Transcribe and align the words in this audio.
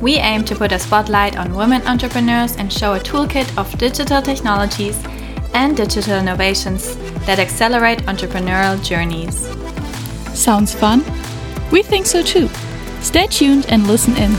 We 0.00 0.16
aim 0.16 0.44
to 0.44 0.54
put 0.54 0.72
a 0.72 0.78
spotlight 0.78 1.36
on 1.36 1.54
women 1.54 1.80
entrepreneurs 1.86 2.56
and 2.56 2.70
show 2.70 2.94
a 2.94 3.00
toolkit 3.00 3.56
of 3.56 3.76
digital 3.78 4.20
technologies 4.20 5.02
and 5.54 5.74
digital 5.74 6.18
innovations 6.18 6.96
that 7.24 7.38
accelerate 7.38 8.00
entrepreneurial 8.00 8.82
journeys. 8.84 9.48
Sounds 10.38 10.74
fun? 10.74 11.02
We 11.72 11.82
think 11.82 12.04
so 12.04 12.22
too. 12.22 12.48
Stay 13.00 13.26
tuned 13.26 13.66
and 13.70 13.86
listen 13.86 14.14
in. 14.16 14.32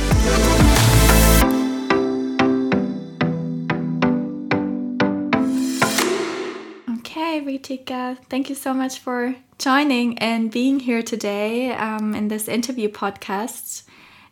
Okay, 7.00 7.42
Ritika, 7.42 8.18
thank 8.30 8.50
you 8.50 8.56
so 8.56 8.76
much 8.76 9.00
for 9.00 9.36
joining 9.58 10.20
and 10.20 10.52
being 10.52 10.80
here 10.80 11.02
today 11.02 11.72
um, 11.72 12.14
in 12.14 12.28
this 12.28 12.48
interview 12.48 12.90
podcast. 12.90 13.87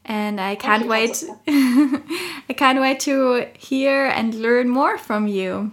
And 0.05 0.39
I 0.39 0.55
can't 0.55 0.87
wait. 0.87 1.23
I 1.47 2.53
can't 2.55 2.79
wait 2.79 2.99
to 3.01 3.47
hear 3.57 4.05
and 4.05 4.35
learn 4.35 4.69
more 4.69 4.97
from 4.97 5.27
you. 5.27 5.71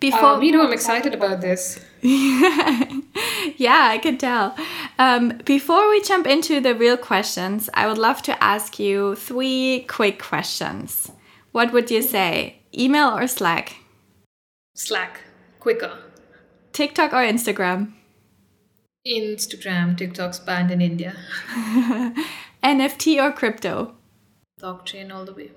Before 0.00 0.34
uh, 0.34 0.38
me 0.38 0.50
too, 0.50 0.60
I'm 0.60 0.72
excited 0.80 1.14
about 1.14 1.40
this. 1.40 1.78
yeah, 2.02 3.88
I 3.92 4.00
can 4.02 4.18
tell. 4.18 4.56
Um, 4.98 5.38
before 5.44 5.88
we 5.90 6.02
jump 6.02 6.26
into 6.26 6.60
the 6.60 6.74
real 6.74 6.96
questions, 6.96 7.70
I 7.74 7.86
would 7.86 7.98
love 7.98 8.20
to 8.22 8.42
ask 8.42 8.78
you 8.80 9.14
three 9.14 9.86
quick 9.88 10.20
questions. 10.20 11.12
What 11.52 11.72
would 11.72 11.90
you 11.90 12.02
say? 12.02 12.56
Email 12.76 13.16
or 13.16 13.28
Slack? 13.28 13.76
Slack. 14.74 15.20
Quicker. 15.60 15.98
TikTok 16.72 17.12
or 17.12 17.22
Instagram? 17.24 17.92
Instagram. 19.06 19.96
TikTok's 19.96 20.38
banned 20.40 20.70
in 20.70 20.80
India. 20.80 21.14
NFT 22.62 23.22
or 23.22 23.32
crypto? 23.32 23.94
Blockchain 24.60 25.12
all 25.12 25.24
the 25.24 25.32
way. 25.32 25.50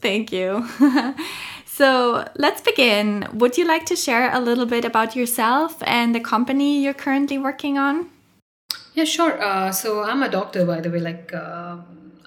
Thank 0.00 0.30
you. 0.32 0.66
so 1.64 2.28
let's 2.36 2.60
begin. 2.60 3.28
Would 3.32 3.58
you 3.58 3.66
like 3.66 3.86
to 3.86 3.96
share 3.96 4.32
a 4.32 4.40
little 4.40 4.66
bit 4.66 4.84
about 4.84 5.16
yourself 5.16 5.82
and 5.82 6.14
the 6.14 6.20
company 6.20 6.82
you're 6.82 6.94
currently 6.94 7.38
working 7.38 7.78
on? 7.78 8.10
Yeah, 8.94 9.04
sure. 9.04 9.42
Uh, 9.42 9.72
so 9.72 10.02
I'm 10.02 10.22
a 10.22 10.28
doctor, 10.28 10.64
by 10.64 10.80
the 10.80 10.90
way. 10.90 11.00
Like, 11.00 11.32
uh, 11.34 11.78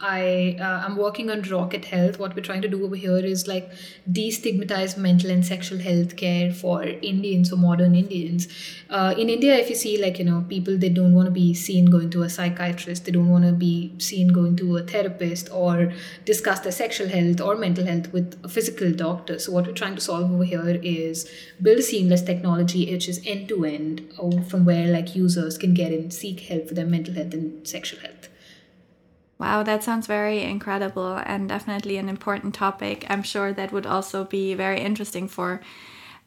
I 0.02 0.56
uh, 0.60 0.86
I'm 0.86 0.96
working 0.96 1.30
on 1.30 1.42
Rocket 1.42 1.86
Health. 1.86 2.20
What 2.20 2.36
we're 2.36 2.42
trying 2.42 2.62
to 2.62 2.70
do 2.70 2.86
over 2.86 2.96
here 2.96 3.18
is 3.18 3.48
like 3.48 3.70
destigmatize 4.10 4.96
mental 4.98 5.30
and 5.30 5.46
sexual 5.46 5.80
health 5.80 6.16
care 6.16 6.54
for 6.54 6.84
Indians 6.84 7.52
or 7.52 7.58
modern 7.58 7.96
Indians. 7.96 8.48
Uh, 8.90 9.14
in 9.18 9.30
India, 9.30 9.56
if 9.56 9.70
you 9.70 9.76
see 9.76 10.02
like 10.02 10.18
you 10.18 10.26
know 10.26 10.46
people 10.48 10.78
they 10.78 10.90
don't 10.90 11.14
want 11.14 11.26
to 11.26 11.32
be 11.32 11.54
seen 11.54 11.86
going 11.86 12.10
to 12.12 12.24
a 12.24 12.30
psychiatrist, 12.30 13.06
they 13.06 13.12
don't 13.12 13.30
want 13.30 13.44
to 13.44 13.52
be 13.52 13.94
seen 13.98 14.30
going 14.30 14.56
to 14.56 14.78
a 14.78 14.84
therapist 14.84 15.50
or 15.52 15.92
discuss 16.24 16.62
their 16.62 16.72
sexual 16.72 17.10
health 17.10 17.42
or 17.42 17.58
mental 17.58 17.86
health 17.86 18.14
with 18.14 18.40
a 18.44 18.48
physical 18.48 18.92
doctor. 18.94 19.38
So 19.38 19.52
what 19.52 19.68
we're 19.68 19.74
trying 19.74 19.96
to 19.96 20.02
solve 20.02 20.32
over 20.32 20.46
here 20.46 20.80
is 20.82 21.30
build 21.62 21.84
seamless 21.84 22.22
technology 22.22 22.90
which 22.90 23.10
is 23.10 23.22
end 23.26 23.50
to 23.50 23.66
end, 23.66 24.14
from 24.48 24.64
where 24.64 24.88
like 24.88 25.14
users 25.14 25.58
can 25.58 25.74
get 25.74 25.92
and 25.92 26.14
seek 26.14 26.40
help 26.42 26.70
for 26.70 26.74
their 26.74 26.86
mental 26.86 27.14
health 27.14 27.34
and 27.34 27.68
sexual 27.68 28.00
health. 28.00 28.29
Wow, 29.40 29.64
that 29.64 29.84
sounds 29.84 30.06
very 30.06 30.44
incredible 30.44 31.16
and 31.26 31.48
definitely 31.48 31.96
an 31.98 32.10
important 32.10 32.54
topic. 32.54 33.06
I'm 33.10 33.24
sure 33.24 33.54
that 33.54 33.72
would 33.72 33.86
also 33.86 34.26
be 34.26 34.54
very 34.54 34.82
interesting 34.82 35.30
for 35.30 35.62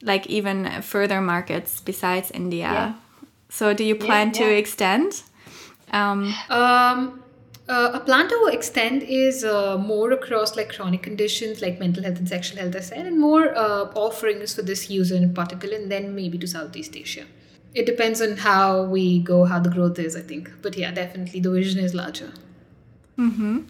like 0.00 0.26
even 0.28 0.80
further 0.80 1.20
markets 1.20 1.80
besides 1.80 2.30
India. 2.30 2.72
Yeah. 2.72 2.94
So 3.50 3.74
do 3.74 3.84
you 3.84 3.94
plan 3.94 4.32
yeah, 4.34 4.40
yeah. 4.40 4.48
to 4.48 4.56
extend? 4.56 5.22
Um, 5.92 6.34
um 6.48 7.22
uh, 7.68 7.90
a 7.94 8.00
plan 8.00 8.28
to 8.28 8.50
extend 8.52 9.02
is 9.04 9.44
uh, 9.44 9.78
more 9.78 10.10
across 10.12 10.56
like 10.56 10.74
chronic 10.74 11.02
conditions 11.02 11.62
like 11.62 11.78
mental 11.78 12.02
health 12.02 12.18
and 12.18 12.28
sexual 12.28 12.58
health, 12.60 12.74
I 12.74 12.80
said, 12.80 13.06
and 13.06 13.20
more 13.20 13.56
uh, 13.56 13.84
offerings 13.94 14.54
for 14.54 14.62
this 14.62 14.90
user 14.90 15.14
in 15.14 15.32
particular, 15.32 15.76
and 15.76 15.90
then 15.90 16.14
maybe 16.14 16.38
to 16.38 16.46
Southeast 16.46 16.96
Asia. 16.96 17.24
It 17.72 17.86
depends 17.86 18.20
on 18.20 18.36
how 18.36 18.82
we 18.82 19.20
go, 19.20 19.44
how 19.44 19.60
the 19.60 19.70
growth 19.70 19.98
is, 19.98 20.16
I 20.16 20.22
think. 20.22 20.50
But 20.60 20.76
yeah, 20.76 20.90
definitely 20.90 21.40
the 21.40 21.50
vision 21.50 21.78
is 21.78 21.94
larger. 21.94 22.32
Mm-hmm. 23.18 23.60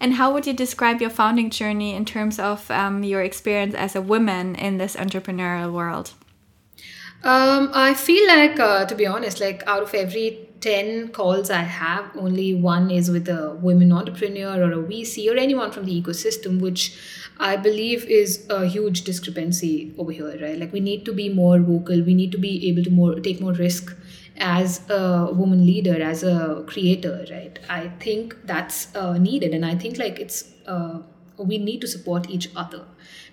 And 0.00 0.14
how 0.14 0.32
would 0.32 0.46
you 0.46 0.52
describe 0.52 1.00
your 1.00 1.10
founding 1.10 1.50
journey 1.50 1.94
in 1.94 2.04
terms 2.04 2.38
of 2.38 2.70
um, 2.70 3.04
your 3.04 3.22
experience 3.22 3.74
as 3.74 3.96
a 3.96 4.02
woman 4.02 4.54
in 4.54 4.78
this 4.78 4.96
entrepreneurial 4.96 5.72
world? 5.72 6.12
Um, 7.22 7.70
I 7.72 7.94
feel 7.94 8.26
like, 8.26 8.60
uh, 8.60 8.84
to 8.84 8.94
be 8.94 9.06
honest, 9.06 9.40
like 9.40 9.62
out 9.66 9.82
of 9.82 9.94
every 9.94 10.46
10 10.60 11.08
calls 11.08 11.48
I 11.48 11.62
have, 11.62 12.14
only 12.16 12.54
one 12.54 12.90
is 12.90 13.10
with 13.10 13.28
a 13.28 13.54
women 13.62 13.92
entrepreneur 13.92 14.62
or 14.62 14.72
a 14.72 14.82
VC 14.82 15.32
or 15.32 15.36
anyone 15.38 15.70
from 15.70 15.86
the 15.86 16.02
ecosystem, 16.02 16.60
which 16.60 16.98
I 17.38 17.56
believe 17.56 18.04
is 18.04 18.46
a 18.50 18.66
huge 18.66 19.04
discrepancy 19.04 19.94
over 19.96 20.12
here, 20.12 20.38
right? 20.40 20.58
Like 20.58 20.72
we 20.72 20.80
need 20.80 21.06
to 21.06 21.14
be 21.14 21.30
more 21.30 21.58
vocal, 21.60 22.02
we 22.02 22.14
need 22.14 22.30
to 22.32 22.38
be 22.38 22.68
able 22.68 22.84
to 22.84 22.90
more 22.90 23.14
take 23.20 23.40
more 23.40 23.54
risk 23.54 23.96
as 24.36 24.88
a 24.90 25.30
woman 25.32 25.64
leader 25.64 26.02
as 26.02 26.22
a 26.22 26.64
creator 26.66 27.24
right? 27.30 27.58
I 27.68 27.88
think 28.00 28.36
that's 28.44 28.94
uh, 28.94 29.18
needed. 29.18 29.54
And 29.54 29.64
i 29.64 29.74
think 29.74 29.98
like 29.98 30.18
it's 30.18 30.52
uh, 30.66 31.00
we 31.36 31.58
need 31.58 31.80
to 31.80 31.86
support 31.88 32.28
each 32.30 32.48
other 32.54 32.84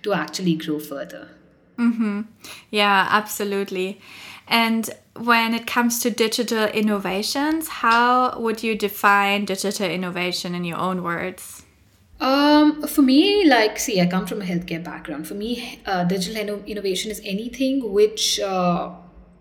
to 0.03 0.13
actually 0.13 0.55
grow 0.55 0.79
further. 0.79 1.29
Mm-hmm. 1.77 2.21
yeah 2.69 3.07
absolutely. 3.09 3.99
And 4.47 4.89
when 5.15 5.53
it 5.53 5.65
comes 5.65 5.99
to 6.01 6.09
digital 6.09 6.65
innovations 6.65 7.67
how 7.67 8.39
would 8.39 8.63
you 8.63 8.75
define 8.77 9.45
digital 9.45 9.89
innovation 9.89 10.53
in 10.53 10.65
your 10.65 10.77
own 10.77 11.03
words? 11.03 11.63
Um, 12.21 12.83
for 12.83 13.01
me, 13.01 13.49
like, 13.49 13.79
see, 13.79 13.99
I 13.99 14.05
come 14.05 14.27
from 14.27 14.43
a 14.43 14.45
healthcare 14.45 14.83
background. 14.83 15.27
For 15.27 15.33
me, 15.33 15.81
uh, 15.87 16.03
digital 16.03 16.63
innovation 16.65 17.09
is 17.09 17.19
anything 17.25 17.91
which 17.91 18.39
uh, 18.39 18.91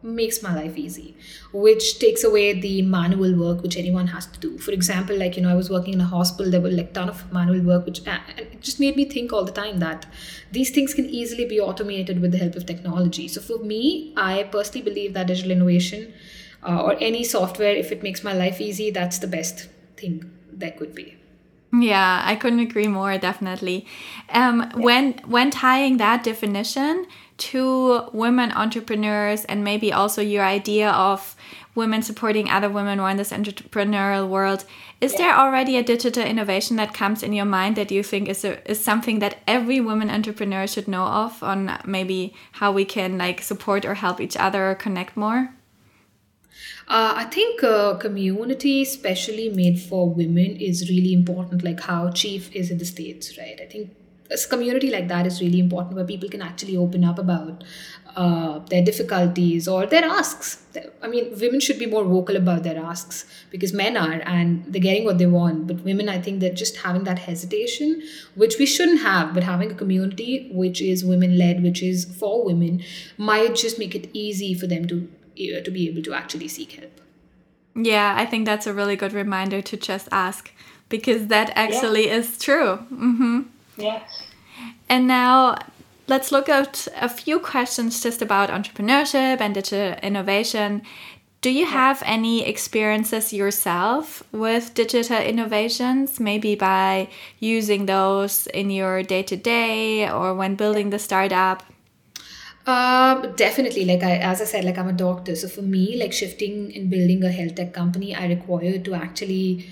makes 0.03 0.43
my 0.43 0.55
life 0.55 0.77
easy 0.77 1.15
which 1.53 1.99
takes 1.99 2.25
away 2.25 2.59
the 2.59 2.83
manual 2.83 3.35
work 3.39 3.63
which 3.63 3.77
anyone 3.77 4.07
has 4.07 4.27
to 4.27 4.41
do. 4.41 4.59
For 4.59 4.73
example 4.73 5.17
like 5.17 5.37
you 5.37 5.43
know 5.43 5.51
i 5.51 5.55
was 5.55 5.71
working 5.71 5.95
in 5.95 6.01
a 6.01 6.05
hospital 6.05 6.51
there 6.51 6.61
were 6.61 6.71
like 6.71 6.93
ton 6.95 7.09
of 7.09 7.31
manual 7.33 7.61
work 7.65 7.87
which 7.87 8.01
and 8.07 8.23
it 8.39 8.61
just 8.61 8.81
made 8.81 8.97
me 8.97 9.05
think 9.05 9.33
all 9.33 9.45
the 9.45 9.53
time 9.53 9.79
that 9.79 10.07
these 10.53 10.71
things 10.71 10.95
can 10.95 11.07
easily 11.07 11.45
be 11.45 11.61
automated 11.61 12.21
with 12.21 12.33
the 12.33 12.39
help 12.39 12.57
of 12.57 12.67
technology. 12.67 13.29
So 13.29 13.41
for 13.41 13.59
me 13.59 14.15
i 14.17 14.43
personally 14.45 14.83
believe 14.83 15.15
that 15.15 15.27
digital 15.27 15.51
innovation 15.51 16.13
uh, 16.63 16.83
or 16.83 16.97
any 17.01 17.25
software 17.25 17.75
if 17.75 17.93
it 17.93 18.03
makes 18.03 18.25
my 18.25 18.33
life 18.33 18.61
easy 18.61 18.91
that's 18.91 19.19
the 19.19 19.27
best 19.27 19.69
thing 19.97 20.31
that 20.53 20.77
could 20.79 20.95
be 20.95 21.20
yeah, 21.73 22.23
I 22.25 22.35
couldn't 22.37 22.61
agree 22.61 22.89
more. 22.89 23.17
Definitely. 23.19 23.87
Um, 24.31 24.61
yeah. 24.61 24.77
When 24.77 25.13
when 25.27 25.51
tying 25.51 25.99
that 25.99 26.25
definition 26.25 27.07
to 27.39 28.09
women 28.13 28.53
entrepreneurs 28.53 29.45
and 29.45 29.65
maybe 29.65 29.93
also 29.93 30.21
your 30.21 30.45
idea 30.45 30.91
of 30.91 31.37
women 31.75 32.03
supporting 32.03 32.51
other 32.51 32.69
women 32.69 32.99
who 32.99 33.05
are 33.05 33.11
in 33.11 33.17
this 33.17 33.31
entrepreneurial 33.31 34.29
world, 34.29 34.65
is 35.01 35.13
yeah. 35.13 35.19
there 35.19 35.35
already 35.37 35.77
a 35.77 35.83
digital 35.83 36.25
innovation 36.25 36.77
that 36.77 36.93
comes 36.93 37.23
in 37.23 37.33
your 37.33 37.45
mind 37.45 37.77
that 37.77 37.93
you 37.93 38.03
think 38.03 38.29
is 38.29 38.45
a, 38.45 38.71
is 38.71 38.83
something 38.83 39.21
that 39.21 39.39
every 39.47 39.81
woman 39.81 40.11
entrepreneur 40.11 40.67
should 40.67 40.89
know 40.89 41.05
of 41.05 41.43
on 41.43 41.79
maybe 41.87 42.35
how 42.53 42.73
we 42.73 42.85
can 42.85 43.17
like 43.17 43.41
support 43.41 43.85
or 43.85 43.95
help 43.95 44.21
each 44.21 44.37
other 44.37 44.71
or 44.71 44.75
connect 44.75 45.17
more? 45.17 45.55
Uh, 46.89 47.15
I 47.17 47.25
think 47.25 47.63
uh, 47.63 47.95
community, 47.95 48.83
especially 48.83 49.49
made 49.49 49.81
for 49.81 50.09
women, 50.09 50.57
is 50.57 50.89
really 50.91 51.13
important. 51.13 51.63
Like 51.63 51.81
how 51.81 52.11
Chief 52.11 52.55
is 52.55 52.71
in 52.71 52.79
the 52.79 52.85
states, 52.85 53.39
right? 53.39 53.61
I 53.61 53.67
think 53.67 53.91
a 54.31 54.49
community 54.49 54.91
like 54.91 55.09
that 55.09 55.27
is 55.27 55.41
really 55.41 55.59
important, 55.59 55.97
where 55.97 56.05
people 56.05 56.29
can 56.29 56.43
actually 56.43 56.77
open 56.77 57.05
up 57.05 57.19
about 57.19 57.65
uh, 58.17 58.59
their 58.71 58.85
difficulties 58.85 59.67
or 59.67 59.87
their 59.87 60.05
asks. 60.05 60.63
I 61.03 61.09
mean, 61.09 61.37
women 61.39 61.61
should 61.61 61.79
be 61.79 61.87
more 61.87 62.05
vocal 62.05 62.37
about 62.37 62.63
their 62.63 62.79
asks 62.79 63.25
because 63.51 63.73
men 63.73 63.97
are 63.97 64.21
and 64.25 64.65
they're 64.67 64.81
getting 64.81 65.05
what 65.05 65.19
they 65.19 65.27
want. 65.27 65.67
But 65.67 65.81
women, 65.81 66.09
I 66.09 66.21
think 66.21 66.41
they're 66.41 66.53
just 66.55 66.79
having 66.79 67.05
that 67.05 67.19
hesitation, 67.21 68.03
which 68.35 68.59
we 68.59 68.67
shouldn't 68.67 69.01
have. 69.01 69.35
But 69.35 69.45
having 69.45 69.73
a 69.73 69.75
community 69.75 70.51
which 70.53 70.81
is 70.81 71.05
women 71.05 71.37
led, 71.39 71.63
which 71.63 71.83
is 71.83 72.05
for 72.05 72.45
women, 72.45 72.83
might 73.17 73.55
just 73.55 73.79
make 73.79 73.95
it 73.95 74.11
easy 74.13 74.55
for 74.55 74.67
them 74.67 74.87
to 74.89 75.09
to 75.65 75.71
be 75.71 75.89
able 75.89 76.03
to 76.03 76.13
actually 76.13 76.49
seek 76.49 76.73
help. 76.73 77.01
Yeah, 77.75 78.15
I 78.17 78.27
think 78.27 78.45
that's 78.47 78.67
a 78.67 78.75
really 78.75 78.97
good 78.97 79.13
reminder 79.13 79.63
to 79.63 79.77
just 79.77 80.09
ask 80.11 80.51
because 80.89 81.29
that 81.29 81.53
actually 81.55 82.07
yeah. 82.07 82.17
is 82.17 82.39
true. 82.39 82.79
Mm-hmm. 82.93 83.41
Yes. 83.77 84.23
And 84.89 85.07
now 85.07 85.57
let's 86.09 86.33
look 86.33 86.49
at 86.49 86.89
a 87.01 87.09
few 87.09 87.39
questions 87.39 88.03
just 88.03 88.21
about 88.21 88.51
entrepreneurship 88.51 89.41
and 89.41 89.55
digital 89.55 89.99
innovation. 90.03 90.83
Do 91.41 91.51
you 91.51 91.65
have 91.65 92.03
any 92.05 92.45
experiences 92.45 93.33
yourself 93.33 94.23
with 94.31 94.75
digital 94.75 95.17
innovations, 95.17 96.21
maybe 96.21 96.55
by 96.55 97.09
using 97.39 97.87
those 97.87 98.47
in 98.49 98.69
your 98.69 99.03
day 99.03 99.23
to 99.23 99.37
day 99.37 100.11
or 100.11 100.35
when 100.35 100.55
building 100.57 100.91
the 100.91 100.99
startup? 100.99 101.63
Um, 102.71 103.33
definitely. 103.35 103.85
Like 103.85 104.03
I, 104.03 104.17
as 104.19 104.41
I 104.41 104.45
said, 104.45 104.65
like 104.65 104.79
I'm 104.79 104.89
a 104.89 104.93
doctor, 104.93 105.35
so 105.35 105.49
for 105.49 105.63
me, 105.63 105.99
like 105.99 106.13
shifting 106.13 106.73
and 106.77 106.91
building 106.91 107.25
a 107.25 107.31
health 107.31 107.57
tech 107.57 107.73
company, 107.73 108.15
I 108.15 108.27
require 108.29 108.79
to 108.79 108.95
actually 108.95 109.67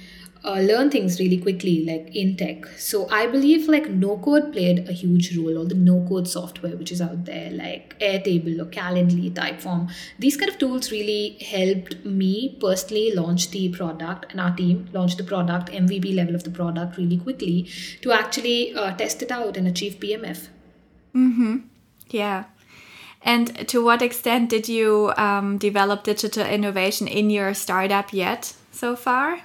uh, 0.45 0.61
learn 0.71 0.91
things 0.91 1.21
really 1.21 1.39
quickly, 1.39 1.85
like 1.85 2.11
in 2.17 2.37
tech. 2.37 2.67
So 2.77 3.09
I 3.11 3.27
believe 3.27 3.69
like 3.69 3.89
no 3.89 4.19
code 4.19 4.53
played 4.53 4.89
a 4.89 4.93
huge 4.93 5.37
role. 5.37 5.59
All 5.59 5.67
the 5.67 5.77
no 5.77 6.05
code 6.09 6.27
software 6.27 6.77
which 6.77 6.91
is 6.91 7.01
out 7.01 7.25
there, 7.25 7.53
like 7.53 7.97
Airtable 8.01 8.61
or 8.61 8.67
Calendly, 8.67 9.31
Typeform, 9.33 9.89
these 10.19 10.37
kind 10.37 10.51
of 10.51 10.59
tools 10.59 10.91
really 10.91 11.39
helped 11.55 12.05
me 12.05 12.57
personally 12.61 13.13
launch 13.15 13.51
the 13.53 13.69
product 13.69 14.27
and 14.31 14.41
our 14.41 14.57
team 14.57 14.89
launch 14.93 15.17
the 15.17 15.25
product, 15.25 15.71
MVP 15.71 16.17
level 16.17 16.35
of 16.35 16.43
the 16.43 16.51
product 16.51 16.97
really 16.97 17.19
quickly 17.19 17.71
to 18.03 18.13
actually 18.13 18.75
uh, 18.75 18.93
test 18.97 19.23
it 19.23 19.31
out 19.31 19.57
and 19.57 19.69
achieve 19.69 20.01
PMF. 20.01 20.49
Mm-hmm. 21.15 21.59
Yeah. 22.11 22.45
And 23.23 23.69
to 23.69 23.85
what 23.85 24.03
extent 24.03 24.51
did 24.51 24.69
you 24.69 25.13
um, 25.17 25.59
develop 25.59 26.05
digital 26.05 26.47
innovation 26.47 27.09
in 27.09 27.31
your 27.31 27.53
startup 27.55 28.13
yet 28.13 28.55
so 28.71 28.97
far? 28.97 29.41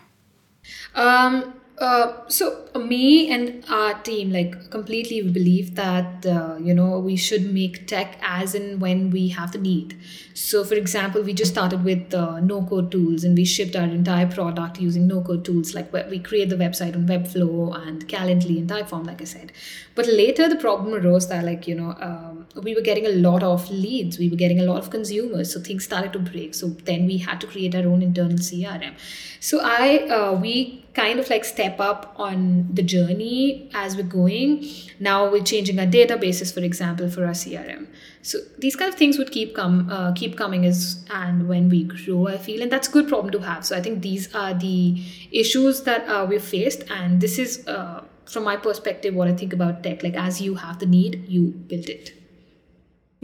Um, 0.96 1.54
uh, 1.80 2.14
so 2.28 2.70
me 2.75 3.31
and 3.31 3.66
our 3.68 3.96
team 4.04 4.31
like 4.31 4.70
completely 4.70 5.22
believe 5.22 5.74
that 5.75 6.25
uh, 6.25 6.56
you 6.62 6.74
know 6.74 7.00
we 7.00 7.16
should 7.16 7.52
make 7.52 7.88
tech 7.88 8.20
as 8.22 8.54
and 8.54 8.80
when 8.80 9.10
we 9.10 9.30
have 9.30 9.52
the 9.52 9.58
need. 9.58 9.98
So 10.36 10.64
for 10.64 10.75
example 10.75 11.24
we 11.24 11.34
just 11.34 11.52
started 11.52 11.84
with 11.84 12.14
uh, 12.14 12.40
no 12.42 12.64
code 12.64 12.92
tools 12.92 13.24
and 13.24 13.36
we 13.36 13.44
shipped 13.44 13.75
our 13.75 13.86
entire 13.86 14.28
product 14.28 14.80
using 14.80 15.08
no 15.08 15.22
code 15.22 15.44
tools. 15.46 15.74
Like 15.74 15.92
we 16.12 16.20
create 16.20 16.50
the 16.50 16.56
website 16.56 16.96
on 16.96 17.08
webflow 17.08 17.75
and 17.88 18.08
calendly 18.08 18.60
and 18.60 18.70
typeform 18.70 19.08
like 19.08 19.22
i 19.22 19.25
said. 19.25 19.52
But 19.96 20.06
later 20.06 20.48
the 20.48 20.58
problem 20.58 20.94
arose 20.94 21.28
that 21.30 21.44
like 21.44 21.68
you 21.68 21.75
know 21.75 21.96
um, 22.00 22.46
we 22.62 22.75
were 22.75 22.81
getting 22.81 23.08
a 23.08 23.16
lot 23.28 23.42
of 23.42 23.70
leads. 23.72 24.20
We 24.20 24.30
were 24.30 24.36
getting 24.36 24.60
a 24.60 24.64
lot 24.64 24.78
of 24.78 24.92
consumers. 24.92 25.52
So 25.52 25.60
things 25.60 25.86
started 25.86 26.14
to 26.14 26.20
break. 26.20 26.54
So 26.54 26.68
then 26.68 27.08
we 27.08 27.18
had 27.18 27.42
to 27.42 27.48
create 27.48 27.74
our 27.74 27.88
own 27.88 28.04
internal 28.04 28.38
crm 28.38 28.94
so 29.40 29.60
i 29.62 29.98
uh, 30.18 30.31
we 30.34 30.82
kind 30.94 31.19
of 31.19 31.30
like 31.30 31.44
step 31.44 31.80
up 31.80 32.13
on 32.18 32.68
the 32.72 32.84
journey 32.84 33.69
as 33.74 33.95
we're 33.95 34.04
going. 34.04 34.66
Now 35.00 35.30
we're 35.30 35.44
changing 35.44 35.80
our 35.80 35.86
databases, 35.86 36.54
for 36.54 36.60
example, 36.62 37.10
for 37.10 37.25
our 37.25 37.31
CRM. 37.31 37.88
So 38.22 38.40
these 38.60 38.75
kind 38.75 38.90
of 38.90 38.95
things 38.95 39.18
would 39.18 39.31
keep 39.31 39.56
come 39.56 39.90
uh, 39.90 40.13
keep 40.13 40.38
coming 40.38 40.66
as 40.66 41.04
and 41.10 41.48
when 41.50 41.69
we 41.69 41.84
grow, 41.84 42.28
I 42.28 42.38
feel, 42.38 42.62
and 42.62 42.72
that's 42.72 42.88
a 42.88 42.92
good 42.92 43.07
problem 43.07 43.31
to 43.31 43.40
have. 43.40 43.66
So 43.66 43.75
I 43.75 43.81
think 43.81 44.01
these 44.01 44.34
are 44.36 44.54
the 44.54 45.04
issues 45.31 45.84
that 45.84 46.07
uh, 46.07 46.25
we've 46.30 46.44
faced, 46.44 46.84
and 46.90 47.19
this 47.19 47.39
is 47.39 47.68
uh, 47.68 48.04
from 48.25 48.44
my 48.44 48.56
perspective 48.56 49.13
what 49.13 49.28
I 49.28 49.34
think 49.34 49.54
about 49.54 49.84
tech. 49.84 50.04
Like 50.04 50.16
as 50.16 50.42
you 50.42 50.56
have 50.56 50.80
the 50.80 50.86
need, 50.86 51.25
you 51.28 51.48
build 51.48 51.89
it. 51.89 52.23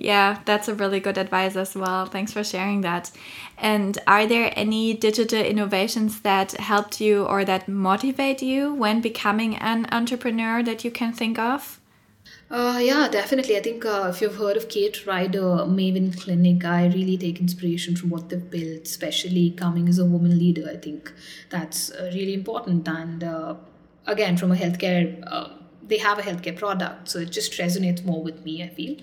Yeah, 0.02 0.40
that's 0.46 0.70
a 0.70 0.74
really 0.74 1.02
good 1.02 1.18
advice 1.18 1.58
as 1.58 1.76
well. 1.76 2.06
Thanks 2.06 2.32
for 2.32 2.42
sharing 2.42 2.80
that. 2.82 3.12
And 3.58 3.98
are 4.08 4.26
there 4.26 4.54
any 4.56 4.94
digital 4.94 5.42
innovations 5.42 6.22
that 6.22 6.54
helped 6.54 7.02
you 7.02 7.26
or 7.26 7.44
that 7.44 7.68
motivate 7.68 8.42
you 8.42 8.74
when 8.74 9.02
becoming 9.02 9.58
an 9.58 9.88
entrepreneur 9.92 10.64
that 10.64 10.86
you 10.86 10.92
can 10.92 11.12
think 11.12 11.38
of? 11.38 11.82
Uh, 12.50 12.80
yeah, 12.82 13.10
definitely. 13.10 13.58
I 13.58 13.60
think 13.60 13.86
uh, 13.86 14.10
if 14.10 14.22
you've 14.22 14.38
heard 14.38 14.56
of 14.56 14.70
Kate 14.70 15.06
Ryder, 15.06 15.66
Maven 15.68 16.18
Clinic, 16.18 16.64
I 16.64 16.88
really 16.88 17.18
take 17.18 17.42
inspiration 17.42 17.98
from 17.98 18.10
what 18.10 18.30
they've 18.30 18.50
built, 18.50 18.84
especially 18.84 19.52
coming 19.52 19.90
as 19.90 20.00
a 20.00 20.06
woman 20.06 20.40
leader. 20.40 20.68
I 20.72 20.78
think 20.78 21.12
that's 21.50 21.92
uh, 21.92 22.10
really 22.14 22.34
important. 22.34 22.88
And 22.88 23.22
uh, 23.22 23.56
again, 24.08 24.38
from 24.38 24.54
a 24.54 24.56
healthcare 24.56 25.22
uh, 25.28 25.50
they 25.90 25.98
have 25.98 26.20
a 26.20 26.22
healthcare 26.22 26.56
product, 26.56 27.10
so 27.10 27.20
it 27.20 27.32
just 27.32 27.52
resonates 27.54 28.06
more 28.06 28.24
with 28.24 28.44
me. 28.46 28.64
I 28.64 28.70
feel, 28.70 28.96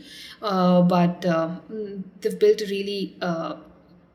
uh, 0.42 0.82
but 0.82 1.24
uh, 1.24 1.56
they've 2.20 2.38
built 2.38 2.60
a 2.62 2.66
really 2.66 3.16
uh, 3.20 3.56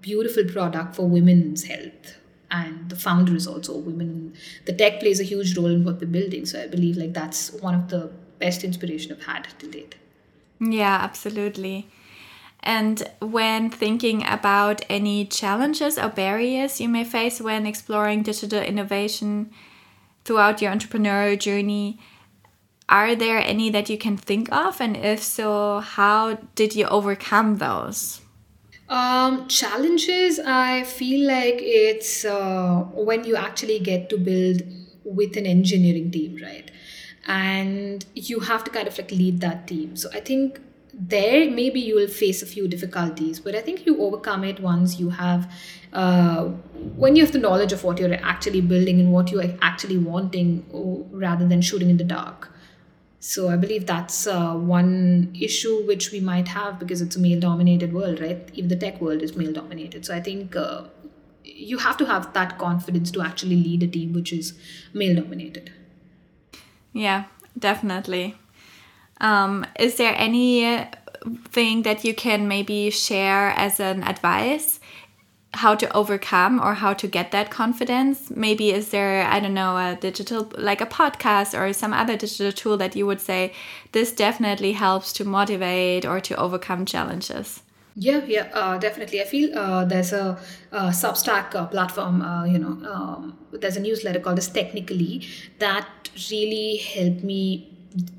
beautiful 0.01 0.45
product 0.45 0.95
for 0.95 1.07
women's 1.07 1.65
health, 1.65 2.17
and 2.49 2.89
the 2.89 2.95
founder 2.95 3.35
is 3.35 3.47
also 3.47 3.75
a 3.75 3.79
woman. 3.79 4.33
The 4.65 4.73
tech 4.73 4.99
plays 4.99 5.19
a 5.19 5.23
huge 5.23 5.55
role 5.57 5.67
in 5.67 5.83
what 5.83 5.99
they're 5.99 6.07
building, 6.07 6.45
so 6.45 6.61
I 6.61 6.67
believe 6.67 6.97
like 6.97 7.13
that's 7.13 7.51
one 7.53 7.75
of 7.75 7.89
the 7.89 8.11
best 8.39 8.63
inspiration 8.63 9.11
I've 9.11 9.25
had 9.25 9.47
to 9.59 9.67
date. 9.67 9.95
Yeah, 10.59 10.99
absolutely. 11.01 11.89
And 12.63 13.09
when 13.19 13.71
thinking 13.71 14.23
about 14.25 14.85
any 14.87 15.25
challenges 15.25 15.97
or 15.97 16.09
barriers 16.09 16.79
you 16.79 16.87
may 16.87 17.03
face 17.03 17.41
when 17.41 17.65
exploring 17.65 18.21
digital 18.21 18.61
innovation 18.61 19.49
throughout 20.23 20.61
your 20.61 20.71
entrepreneurial 20.71 21.39
journey, 21.39 21.99
are 22.89 23.15
there 23.15 23.39
any 23.39 23.69
that 23.69 23.89
you 23.89 23.97
can 23.97 24.17
think 24.17 24.51
of? 24.51 24.81
And 24.81 24.97
if 24.97 25.21
so, 25.23 25.79
how 25.79 26.37
did 26.55 26.75
you 26.75 26.85
overcome 26.85 27.57
those? 27.57 28.21
Um, 28.89 29.47
challenges, 29.47 30.39
I 30.39 30.83
feel 30.83 31.25
like 31.25 31.59
it's 31.59 32.25
uh, 32.25 32.81
when 32.93 33.23
you 33.23 33.37
actually 33.37 33.79
get 33.79 34.09
to 34.09 34.17
build 34.17 34.63
with 35.05 35.37
an 35.37 35.45
engineering 35.45 36.11
team, 36.11 36.37
right? 36.41 36.69
And 37.25 38.05
you 38.15 38.41
have 38.41 38.65
to 38.65 38.71
kind 38.71 38.89
of 38.89 38.97
like 38.97 39.11
lead 39.11 39.39
that 39.39 39.67
team. 39.67 39.95
So 39.95 40.09
I 40.13 40.19
think 40.19 40.59
there 40.93 41.49
maybe 41.49 41.79
you 41.79 41.95
will 41.95 42.09
face 42.09 42.41
a 42.41 42.45
few 42.45 42.67
difficulties, 42.67 43.39
but 43.39 43.55
I 43.55 43.61
think 43.61 43.85
you 43.85 44.01
overcome 44.01 44.43
it 44.43 44.59
once 44.59 44.99
you 44.99 45.09
have 45.09 45.49
uh, 45.93 46.45
when 46.95 47.15
you 47.15 47.23
have 47.23 47.31
the 47.31 47.39
knowledge 47.39 47.71
of 47.71 47.83
what 47.83 47.97
you're 47.97 48.13
actually 48.15 48.61
building 48.61 48.99
and 48.99 49.11
what 49.13 49.31
you're 49.31 49.43
actually 49.61 49.97
wanting, 49.97 50.65
rather 51.11 51.47
than 51.47 51.61
shooting 51.61 51.89
in 51.89 51.97
the 51.97 52.03
dark. 52.03 52.50
So 53.23 53.49
I 53.49 53.55
believe 53.55 53.85
that's 53.85 54.25
uh, 54.25 54.55
one 54.55 55.31
issue 55.39 55.85
which 55.85 56.11
we 56.11 56.19
might 56.19 56.47
have 56.47 56.79
because 56.79 57.01
it's 57.01 57.15
a 57.15 57.19
male 57.19 57.39
dominated 57.39 57.93
world, 57.93 58.19
right? 58.19 58.49
Even 58.53 58.67
the 58.67 58.75
tech 58.75 58.99
world 58.99 59.21
is 59.21 59.35
male 59.37 59.53
dominated. 59.53 60.07
So 60.07 60.15
I 60.15 60.19
think 60.19 60.55
uh, 60.55 60.85
you 61.43 61.77
have 61.77 61.97
to 61.97 62.05
have 62.05 62.33
that 62.33 62.57
confidence 62.57 63.11
to 63.11 63.21
actually 63.21 63.57
lead 63.57 63.83
a 63.83 63.87
team 63.87 64.13
which 64.13 64.33
is 64.33 64.57
male 64.93 65.15
dominated. 65.15 65.71
Yeah, 66.93 67.25
definitely. 67.57 68.35
Um, 69.19 69.67
is 69.79 69.97
there 69.97 70.15
any 70.17 70.87
thing 71.49 71.83
that 71.83 72.03
you 72.03 72.15
can 72.15 72.47
maybe 72.47 72.89
share 72.89 73.49
as 73.51 73.79
an 73.79 74.03
advice 74.03 74.79
how 75.53 75.75
to 75.75 75.93
overcome 75.95 76.61
or 76.61 76.75
how 76.75 76.93
to 76.93 77.07
get 77.07 77.31
that 77.31 77.51
confidence. 77.51 78.31
Maybe 78.31 78.71
is 78.71 78.89
there 78.89 79.23
i 79.25 79.39
don't 79.39 79.53
know 79.53 79.77
a 79.77 79.97
digital 79.99 80.51
like 80.57 80.81
a 80.81 80.85
podcast 80.85 81.57
or 81.59 81.73
some 81.73 81.93
other 81.93 82.15
digital 82.15 82.51
tool 82.51 82.77
that 82.77 82.95
you 82.95 83.05
would 83.05 83.21
say 83.21 83.53
this 83.91 84.11
definitely 84.13 84.73
helps 84.73 85.11
to 85.13 85.25
motivate 85.25 86.05
or 86.05 86.19
to 86.21 86.35
overcome 86.35 86.85
challenges? 86.85 87.63
Yeah 87.95 88.21
yeah 88.25 88.47
uh, 88.53 88.77
definitely. 88.77 89.21
I 89.21 89.25
feel 89.25 89.57
uh, 89.57 89.83
there's 89.85 90.13
a, 90.13 90.39
a 90.71 90.81
substack 90.89 91.53
uh, 91.55 91.65
platform 91.67 92.21
uh, 92.21 92.45
you 92.45 92.59
know 92.59 92.77
um, 92.89 93.37
there's 93.51 93.75
a 93.75 93.81
newsletter 93.81 94.19
called 94.19 94.37
as 94.37 94.47
technically 94.47 95.27
that 95.59 95.87
really 96.31 96.77
helped 96.77 97.23
me 97.23 97.67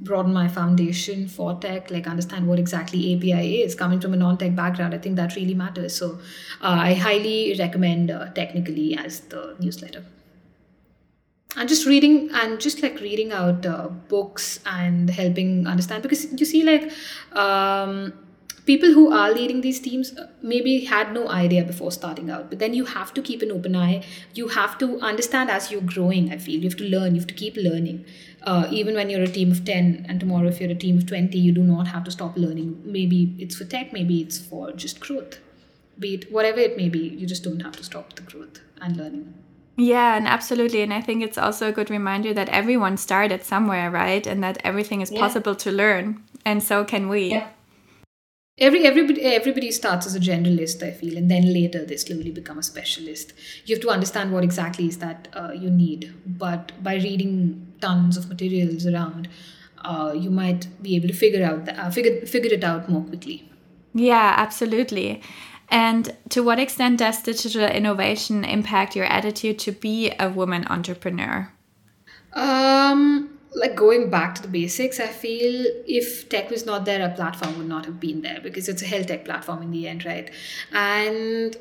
broaden 0.00 0.32
my 0.32 0.48
foundation 0.48 1.28
for 1.28 1.54
tech 1.58 1.90
like 1.90 2.06
understand 2.06 2.46
what 2.46 2.58
exactly 2.58 3.14
api 3.14 3.62
is. 3.62 3.74
Coming 3.74 4.00
from 4.00 4.14
a 4.14 4.16
non-tech 4.16 4.54
background 4.54 4.94
i 4.94 4.98
think 4.98 5.16
that 5.16 5.36
really 5.36 5.54
matters. 5.54 5.94
So 5.94 6.18
uh, 6.60 6.78
i 6.88 6.94
highly 6.94 7.54
recommend 7.58 8.10
uh, 8.10 8.30
technically 8.30 8.96
as 8.96 9.20
the 9.20 9.56
newsletter. 9.58 10.04
And 11.54 11.68
just 11.68 11.86
reading 11.86 12.30
and 12.32 12.58
just 12.58 12.82
like 12.82 12.98
reading 13.00 13.32
out 13.32 13.66
uh, 13.66 13.88
books 13.88 14.58
and 14.64 15.10
helping 15.10 15.66
understand 15.66 16.02
because 16.02 16.32
you 16.40 16.46
see 16.46 16.62
like 16.62 16.90
um, 17.36 18.14
people 18.64 18.92
who 18.92 19.12
are 19.12 19.32
leading 19.32 19.60
these 19.60 19.80
teams 19.80 20.16
uh, 20.16 20.28
maybe 20.40 20.84
had 20.84 21.12
no 21.12 21.28
idea 21.28 21.64
before 21.64 21.90
starting 21.90 22.30
out 22.30 22.48
but 22.48 22.58
then 22.58 22.74
you 22.74 22.84
have 22.84 23.12
to 23.14 23.22
keep 23.22 23.42
an 23.42 23.50
open 23.50 23.74
eye 23.74 24.02
you 24.34 24.48
have 24.48 24.78
to 24.78 25.00
understand 25.00 25.50
as 25.50 25.70
you're 25.70 25.88
growing 25.94 26.30
i 26.32 26.38
feel 26.38 26.60
you 26.60 26.68
have 26.68 26.78
to 26.78 26.84
learn 26.84 27.14
you 27.14 27.20
have 27.20 27.26
to 27.26 27.34
keep 27.34 27.56
learning 27.56 28.04
uh, 28.44 28.66
even 28.70 28.94
when 28.94 29.08
you're 29.08 29.22
a 29.22 29.34
team 29.38 29.52
of 29.52 29.64
10 29.64 30.06
and 30.08 30.20
tomorrow 30.20 30.48
if 30.48 30.60
you're 30.60 30.70
a 30.70 30.82
team 30.86 30.98
of 30.98 31.06
20 31.06 31.38
you 31.38 31.52
do 31.52 31.62
not 31.62 31.88
have 31.88 32.04
to 32.04 32.10
stop 32.10 32.36
learning 32.36 32.80
maybe 32.84 33.34
it's 33.38 33.56
for 33.56 33.64
tech 33.64 33.92
maybe 33.92 34.20
it's 34.20 34.38
for 34.38 34.72
just 34.72 35.00
growth 35.00 35.38
be 35.98 36.14
it 36.14 36.32
whatever 36.32 36.58
it 36.58 36.76
may 36.76 36.88
be 36.88 36.98
you 36.98 37.26
just 37.26 37.44
don't 37.44 37.60
have 37.60 37.76
to 37.76 37.84
stop 37.84 38.14
the 38.14 38.22
growth 38.22 38.60
and 38.80 38.96
learning 38.96 39.34
yeah, 39.74 40.16
and 40.18 40.28
absolutely. 40.28 40.82
And 40.82 40.92
I 40.92 41.00
think 41.00 41.22
it's 41.22 41.38
also 41.38 41.68
a 41.68 41.72
good 41.72 41.88
reminder 41.88 42.34
that 42.34 42.50
everyone 42.50 42.98
started 42.98 43.42
somewhere, 43.42 43.90
right? 43.90 44.24
And 44.26 44.44
that 44.44 44.58
everything 44.62 45.00
is 45.00 45.10
yeah. 45.10 45.18
possible 45.18 45.54
to 45.54 45.72
learn. 45.72 46.22
And 46.44 46.62
so 46.62 46.84
can 46.84 47.08
we. 47.08 47.30
Yeah 47.30 47.48
every 48.66 48.86
everybody 48.86 49.22
everybody 49.22 49.70
starts 49.70 50.06
as 50.06 50.14
a 50.14 50.20
generalist 50.20 50.82
i 50.88 50.90
feel 50.90 51.16
and 51.16 51.30
then 51.30 51.52
later 51.52 51.84
they 51.84 51.96
slowly 51.96 52.30
become 52.40 52.58
a 52.58 52.62
specialist 52.62 53.32
you 53.66 53.74
have 53.74 53.82
to 53.82 53.90
understand 53.96 54.32
what 54.32 54.44
exactly 54.44 54.86
is 54.86 54.98
that 54.98 55.28
uh, 55.34 55.50
you 55.52 55.70
need 55.70 56.12
but 56.44 56.72
by 56.82 56.94
reading 56.94 57.34
tons 57.80 58.16
of 58.16 58.28
materials 58.28 58.86
around 58.86 59.28
uh, 59.84 60.12
you 60.14 60.30
might 60.30 60.66
be 60.82 60.96
able 60.96 61.08
to 61.08 61.14
figure 61.14 61.44
out 61.44 61.64
the, 61.64 61.78
uh, 61.80 61.90
figure 61.90 62.24
figure 62.26 62.52
it 62.52 62.64
out 62.64 62.88
more 62.88 63.02
quickly. 63.02 63.48
Yeah, 63.94 64.34
absolutely. 64.36 65.22
And 65.68 66.14
to 66.30 66.42
what 66.42 66.58
extent 66.58 66.98
does 66.98 67.22
digital 67.22 67.64
innovation 67.64 68.44
impact 68.44 68.94
your 68.94 69.06
attitude 69.06 69.58
to 69.60 69.72
be 69.72 70.12
a 70.18 70.28
woman 70.28 70.66
entrepreneur? 70.68 71.50
Um, 72.34 73.38
like 73.54 73.74
going 73.74 74.10
back 74.10 74.34
to 74.36 74.42
the 74.42 74.48
basics, 74.48 74.98
I 75.00 75.08
feel 75.08 75.66
if 75.86 76.28
tech 76.28 76.50
was 76.50 76.64
not 76.64 76.84
there, 76.84 77.04
a 77.04 77.14
platform 77.14 77.58
would 77.58 77.68
not 77.68 77.84
have 77.86 78.00
been 78.00 78.22
there 78.22 78.40
because 78.42 78.68
it's 78.68 78.82
a 78.82 78.86
health 78.86 79.06
tech 79.06 79.24
platform 79.24 79.62
in 79.62 79.70
the 79.70 79.86
end, 79.88 80.04
right? 80.04 80.30
And 80.72 81.56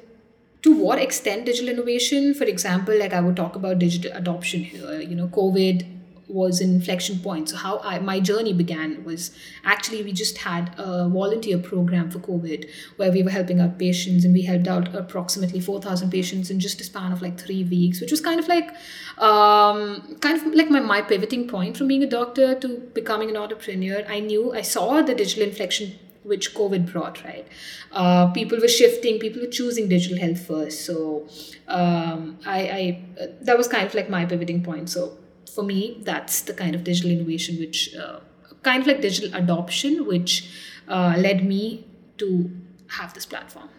to 0.62 0.76
what 0.76 1.00
extent 1.00 1.46
digital 1.46 1.70
innovation, 1.70 2.34
for 2.34 2.46
example, 2.46 2.98
like 2.98 3.14
I 3.14 3.22
would 3.22 3.36
talk 3.36 3.56
about 3.56 3.80
digital 3.80 4.12
adoption 4.14 4.64
here, 4.64 5.02
you 5.02 5.16
know, 5.16 5.28
COVID 5.28 5.86
was 6.34 6.62
an 6.62 6.74
inflection 6.74 7.20
point. 7.20 7.50
So 7.50 7.58
how 7.58 7.80
I, 7.80 8.00
my 8.00 8.20
journey 8.20 8.54
began 8.54 9.04
was 9.04 9.32
actually 9.64 10.04
we 10.04 10.14
just 10.14 10.38
had 10.40 10.74
a 10.78 11.10
volunteer 11.10 11.58
program 11.58 12.10
for 12.10 12.20
COVID 12.20 12.70
where 12.98 13.12
we 13.12 13.24
were 13.24 13.30
helping 13.30 13.60
out 13.60 13.78
patients 13.78 14.26
and 14.26 14.34
we 14.34 14.44
helped 14.44 14.68
out 14.68 14.94
approximately 14.96 15.60
4,000 15.60 16.10
patients 16.10 16.50
in 16.50 16.60
just 16.60 16.80
a 16.82 16.84
span 16.84 17.12
of 17.12 17.22
like 17.22 17.40
three 17.40 17.64
weeks, 17.64 18.02
which 18.02 18.12
was 18.12 18.22
kind 18.22 18.40
of 18.40 18.48
like 18.48 18.70
um, 19.18 20.18
kind 20.22 20.38
of 20.38 20.54
like 20.54 20.70
my, 20.70 20.80
my 20.80 21.02
pivoting 21.02 21.48
point 21.48 21.78
from 21.78 21.88
being 21.88 22.04
a 22.04 22.10
doctor 22.10 22.56
to 22.56 22.80
becoming 22.94 23.30
an 23.30 23.38
entrepreneur. 23.38 24.04
I 24.08 24.20
knew 24.20 24.54
I 24.54 24.62
saw 24.62 25.02
the 25.02 25.16
digital 25.16 25.44
inflection 25.44 26.00
which 26.24 26.54
COVID 26.54 26.92
brought, 26.92 27.24
right? 27.24 27.48
Uh, 27.92 28.32
people 28.32 28.60
were 28.60 28.68
shifting, 28.68 29.20
people 29.20 29.42
were 29.42 29.48
choosing 29.48 29.90
digital 29.90 30.20
health 30.20 30.46
first. 30.46 30.86
So 30.86 31.28
um, 31.68 32.40
I, 32.46 32.60
I 32.60 33.04
that 33.42 33.58
was 33.58 33.68
kind 33.68 33.86
of 33.86 33.94
like 33.96 34.10
my 34.10 34.26
pivoting 34.26 34.64
point. 34.64 34.90
So 34.90 35.18
for 35.50 35.64
me, 35.64 36.02
that's 36.04 36.42
the 36.42 36.54
kind 36.54 36.76
of 36.76 36.84
digital 36.84 37.12
innovation 37.12 37.60
which, 37.60 37.96
uh, 37.96 38.20
kind 38.64 38.82
of 38.82 38.88
like 38.88 39.02
digital 39.02 39.34
adoption, 39.34 40.06
which 40.06 40.50
uh, 40.88 41.16
led 41.18 41.46
me 41.46 41.86
to 42.18 42.52
have 42.88 43.14
this 43.14 43.26
platform. 43.26 43.70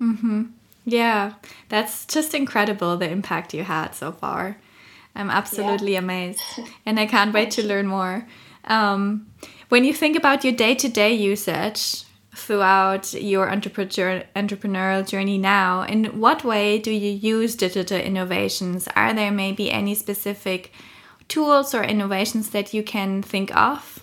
Mm-hmm. 0.00 0.42
Yeah, 0.84 1.34
that's 1.68 2.04
just 2.06 2.34
incredible 2.34 2.96
the 2.96 3.08
impact 3.08 3.54
you 3.54 3.64
had 3.64 3.94
so 3.94 4.12
far. 4.12 4.58
I'm 5.14 5.30
absolutely 5.30 5.92
yeah. 5.92 6.00
amazed, 6.00 6.42
and 6.84 6.98
I 6.98 7.06
can't 7.06 7.32
wait 7.32 7.52
to 7.52 7.66
learn 7.66 7.86
more. 7.86 8.26
Um, 8.64 9.28
when 9.68 9.84
you 9.84 9.94
think 9.94 10.16
about 10.16 10.44
your 10.44 10.52
day 10.52 10.74
to 10.74 10.88
day 10.88 11.14
usage 11.14 12.04
throughout 12.34 13.12
your 13.14 13.50
entrepreneur, 13.50 14.24
entrepreneurial 14.34 15.06
journey 15.06 15.38
now, 15.38 15.82
in 15.82 16.18
what 16.20 16.44
way 16.44 16.78
do 16.78 16.90
you 16.90 17.10
use 17.10 17.54
digital 17.54 17.98
innovations? 17.98 18.88
Are 18.96 19.14
there 19.14 19.30
maybe 19.30 19.70
any 19.70 19.94
specific 19.94 20.72
tools 21.28 21.74
or 21.74 21.82
innovations 21.82 22.50
that 22.50 22.74
you 22.74 22.82
can 22.82 23.22
think 23.22 23.54
of? 23.56 23.94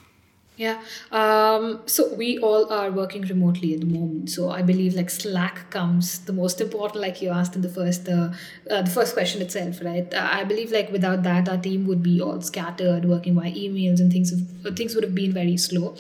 Yeah. 0.57 0.79
Um, 1.11 1.81
so 1.87 2.13
we 2.13 2.37
all 2.37 2.71
are 2.71 2.91
working 2.91 3.23
remotely 3.23 3.73
at 3.73 3.79
the 3.79 3.87
moment. 3.87 4.29
So 4.29 4.51
I 4.51 4.61
believe 4.61 4.93
like 4.93 5.09
Slack 5.09 5.71
comes 5.71 6.19
the 6.19 6.33
most 6.33 6.61
important, 6.61 7.01
like 7.01 7.19
you 7.19 7.29
asked 7.31 7.55
in 7.55 7.63
the 7.63 7.69
first 7.69 8.07
uh, 8.07 8.29
uh, 8.69 8.83
the 8.83 8.91
first 8.91 9.13
question 9.13 9.41
itself, 9.41 9.81
right? 9.81 10.13
Uh, 10.13 10.29
I 10.31 10.43
believe 10.43 10.71
like 10.71 10.91
without 10.91 11.23
that, 11.23 11.49
our 11.49 11.57
team 11.57 11.87
would 11.87 12.03
be 12.03 12.21
all 12.21 12.41
scattered, 12.41 13.05
working 13.05 13.33
by 13.33 13.49
emails, 13.51 13.99
and 13.99 14.11
things 14.11 14.29
have, 14.29 14.75
things 14.75 14.93
would 14.93 15.03
have 15.03 15.15
been 15.15 15.33
very 15.33 15.57
slow. 15.57 15.95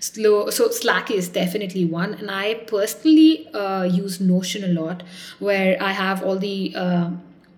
Slow. 0.00 0.50
So 0.50 0.70
Slack 0.70 1.10
is 1.10 1.30
definitely 1.30 1.86
one, 1.86 2.12
and 2.12 2.30
I 2.30 2.54
personally 2.54 3.48
uh, 3.54 3.84
use 3.84 4.20
Notion 4.20 4.62
a 4.64 4.78
lot, 4.78 5.04
where 5.38 5.82
I 5.82 5.92
have 5.92 6.22
all 6.22 6.36
the 6.36 6.74
uh, 6.76 7.10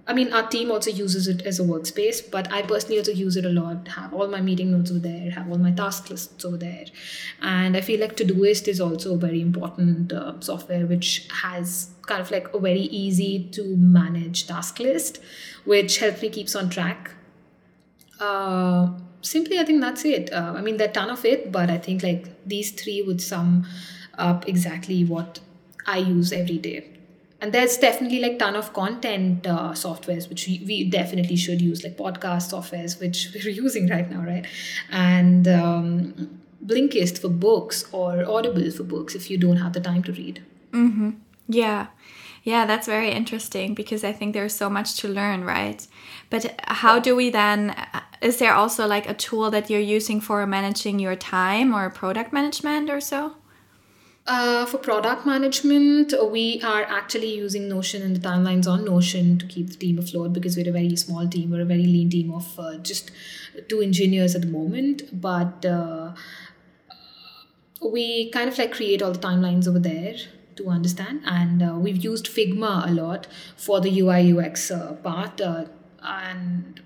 I 0.06 0.12
mean, 0.12 0.34
our 0.34 0.46
team 0.46 0.70
also 0.70 0.90
uses 0.90 1.28
it 1.28 1.42
as 1.46 1.58
a 1.58 1.62
workspace, 1.62 2.30
but 2.30 2.52
I 2.52 2.60
personally 2.60 2.98
also 2.98 3.12
use 3.12 3.36
it 3.36 3.46
a 3.46 3.48
lot. 3.48 3.88
Have 3.88 4.12
all 4.12 4.28
my 4.28 4.40
meeting 4.42 4.70
notes 4.70 4.90
over 4.90 5.00
there, 5.00 5.30
have 5.30 5.50
all 5.50 5.56
my 5.56 5.70
task 5.70 6.10
lists 6.10 6.44
over 6.44 6.58
there, 6.58 6.84
and 7.40 7.74
I 7.74 7.80
feel 7.80 8.00
like 8.00 8.14
Todoist 8.14 8.68
is 8.68 8.82
also 8.82 9.14
a 9.14 9.16
very 9.16 9.40
important 9.40 10.12
uh, 10.12 10.38
software 10.40 10.86
which 10.86 11.26
has 11.42 11.88
kind 12.02 12.20
of 12.20 12.30
like 12.30 12.52
a 12.52 12.58
very 12.58 12.82
easy 12.82 13.48
to 13.52 13.76
manage 13.76 14.46
task 14.46 14.78
list, 14.78 15.20
which 15.64 15.98
helps 15.98 16.20
me 16.20 16.28
keeps 16.28 16.54
on 16.54 16.68
track. 16.68 17.12
Uh, 18.20 18.90
simply, 19.22 19.58
I 19.58 19.64
think 19.64 19.80
that's 19.80 20.04
it. 20.04 20.30
Uh, 20.30 20.52
I 20.54 20.60
mean, 20.60 20.76
there 20.76 20.90
are 20.90 20.92
ton 20.92 21.08
of 21.08 21.24
it, 21.24 21.50
but 21.50 21.70
I 21.70 21.78
think 21.78 22.02
like 22.02 22.46
these 22.46 22.72
three 22.72 23.00
would 23.00 23.22
sum 23.22 23.66
up 24.18 24.46
exactly 24.46 25.02
what 25.02 25.40
I 25.86 25.96
use 25.96 26.30
every 26.30 26.58
day 26.58 26.93
and 27.44 27.52
there's 27.52 27.76
definitely 27.76 28.20
like 28.20 28.38
ton 28.38 28.56
of 28.56 28.72
content 28.72 29.46
uh, 29.46 29.72
softwares 29.72 30.30
which 30.30 30.46
we, 30.46 30.62
we, 30.66 30.84
definitely 30.88 31.36
should 31.36 31.60
use 31.60 31.84
like 31.84 31.94
podcast 31.98 32.46
softwares 32.54 32.98
which 32.98 33.28
we're 33.34 33.50
using 33.50 33.86
right 33.86 34.10
now 34.10 34.22
right? 34.22 34.46
And 34.90 35.46
um, 35.46 36.40
blinkist 36.64 37.18
for 37.18 37.28
books 37.28 37.84
or 37.92 38.24
audible 38.24 38.70
for 38.70 38.84
books 38.84 39.14
if 39.14 39.30
you 39.30 39.36
don't 39.36 39.58
have 39.58 39.74
the 39.74 39.80
time 39.80 40.02
to 40.04 40.12
read. 40.12 40.42
Mm-hmm. 40.72 41.10
yeah. 41.48 41.88
Yeah 42.44 42.64
that's 42.66 42.86
very 42.86 43.10
interesting 43.10 43.74
because 43.74 44.04
i 44.04 44.12
think 44.12 44.34
there's 44.34 44.54
so 44.54 44.68
much 44.70 44.96
to 45.00 45.08
learn 45.08 45.44
right? 45.44 45.86
But 46.30 46.58
how 46.64 46.98
do 46.98 47.14
we 47.14 47.28
then 47.28 47.74
is 48.22 48.38
there 48.38 48.54
also 48.54 48.86
like 48.86 49.06
a 49.06 49.14
tool 49.14 49.50
that 49.50 49.68
you're 49.68 49.88
using 49.98 50.18
for 50.20 50.46
managing 50.46 50.98
your 50.98 51.16
time 51.16 51.74
or 51.74 51.90
product 51.90 52.32
management 52.32 52.88
or 52.88 53.00
so 53.00 53.36
uh, 54.26 54.64
for 54.64 54.78
product 54.78 55.26
management, 55.26 56.14
we 56.30 56.60
are 56.62 56.82
actually 56.82 57.34
using 57.34 57.68
Notion 57.68 58.02
and 58.02 58.16
the 58.16 58.20
timelines 58.20 58.66
on 58.66 58.84
Notion 58.84 59.38
to 59.38 59.46
keep 59.46 59.68
the 59.68 59.76
team 59.76 59.98
afloat 59.98 60.32
because 60.32 60.56
we're 60.56 60.68
a 60.68 60.72
very 60.72 60.96
small 60.96 61.28
team. 61.28 61.50
We're 61.50 61.60
a 61.60 61.66
very 61.66 61.84
lean 61.84 62.08
team 62.08 62.32
of 62.32 62.58
uh, 62.58 62.78
just 62.78 63.10
two 63.68 63.82
engineers 63.82 64.34
at 64.34 64.40
the 64.40 64.46
moment. 64.46 65.20
But 65.20 65.66
uh, 65.66 66.14
we 67.82 68.30
kind 68.30 68.48
of 68.48 68.56
like 68.56 68.72
create 68.72 69.02
all 69.02 69.12
the 69.12 69.18
timelines 69.18 69.68
over 69.68 69.78
there 69.78 70.14
to 70.56 70.68
understand. 70.68 71.20
And 71.26 71.62
uh, 71.62 71.74
we've 71.74 72.02
used 72.02 72.26
Figma 72.26 72.88
a 72.88 72.92
lot 72.92 73.26
for 73.56 73.82
the 73.82 74.00
UI 74.00 74.32
UX 74.32 74.70
uh, 74.70 74.94
part. 75.02 75.40
Uh, 75.42 75.66
and 76.02 76.80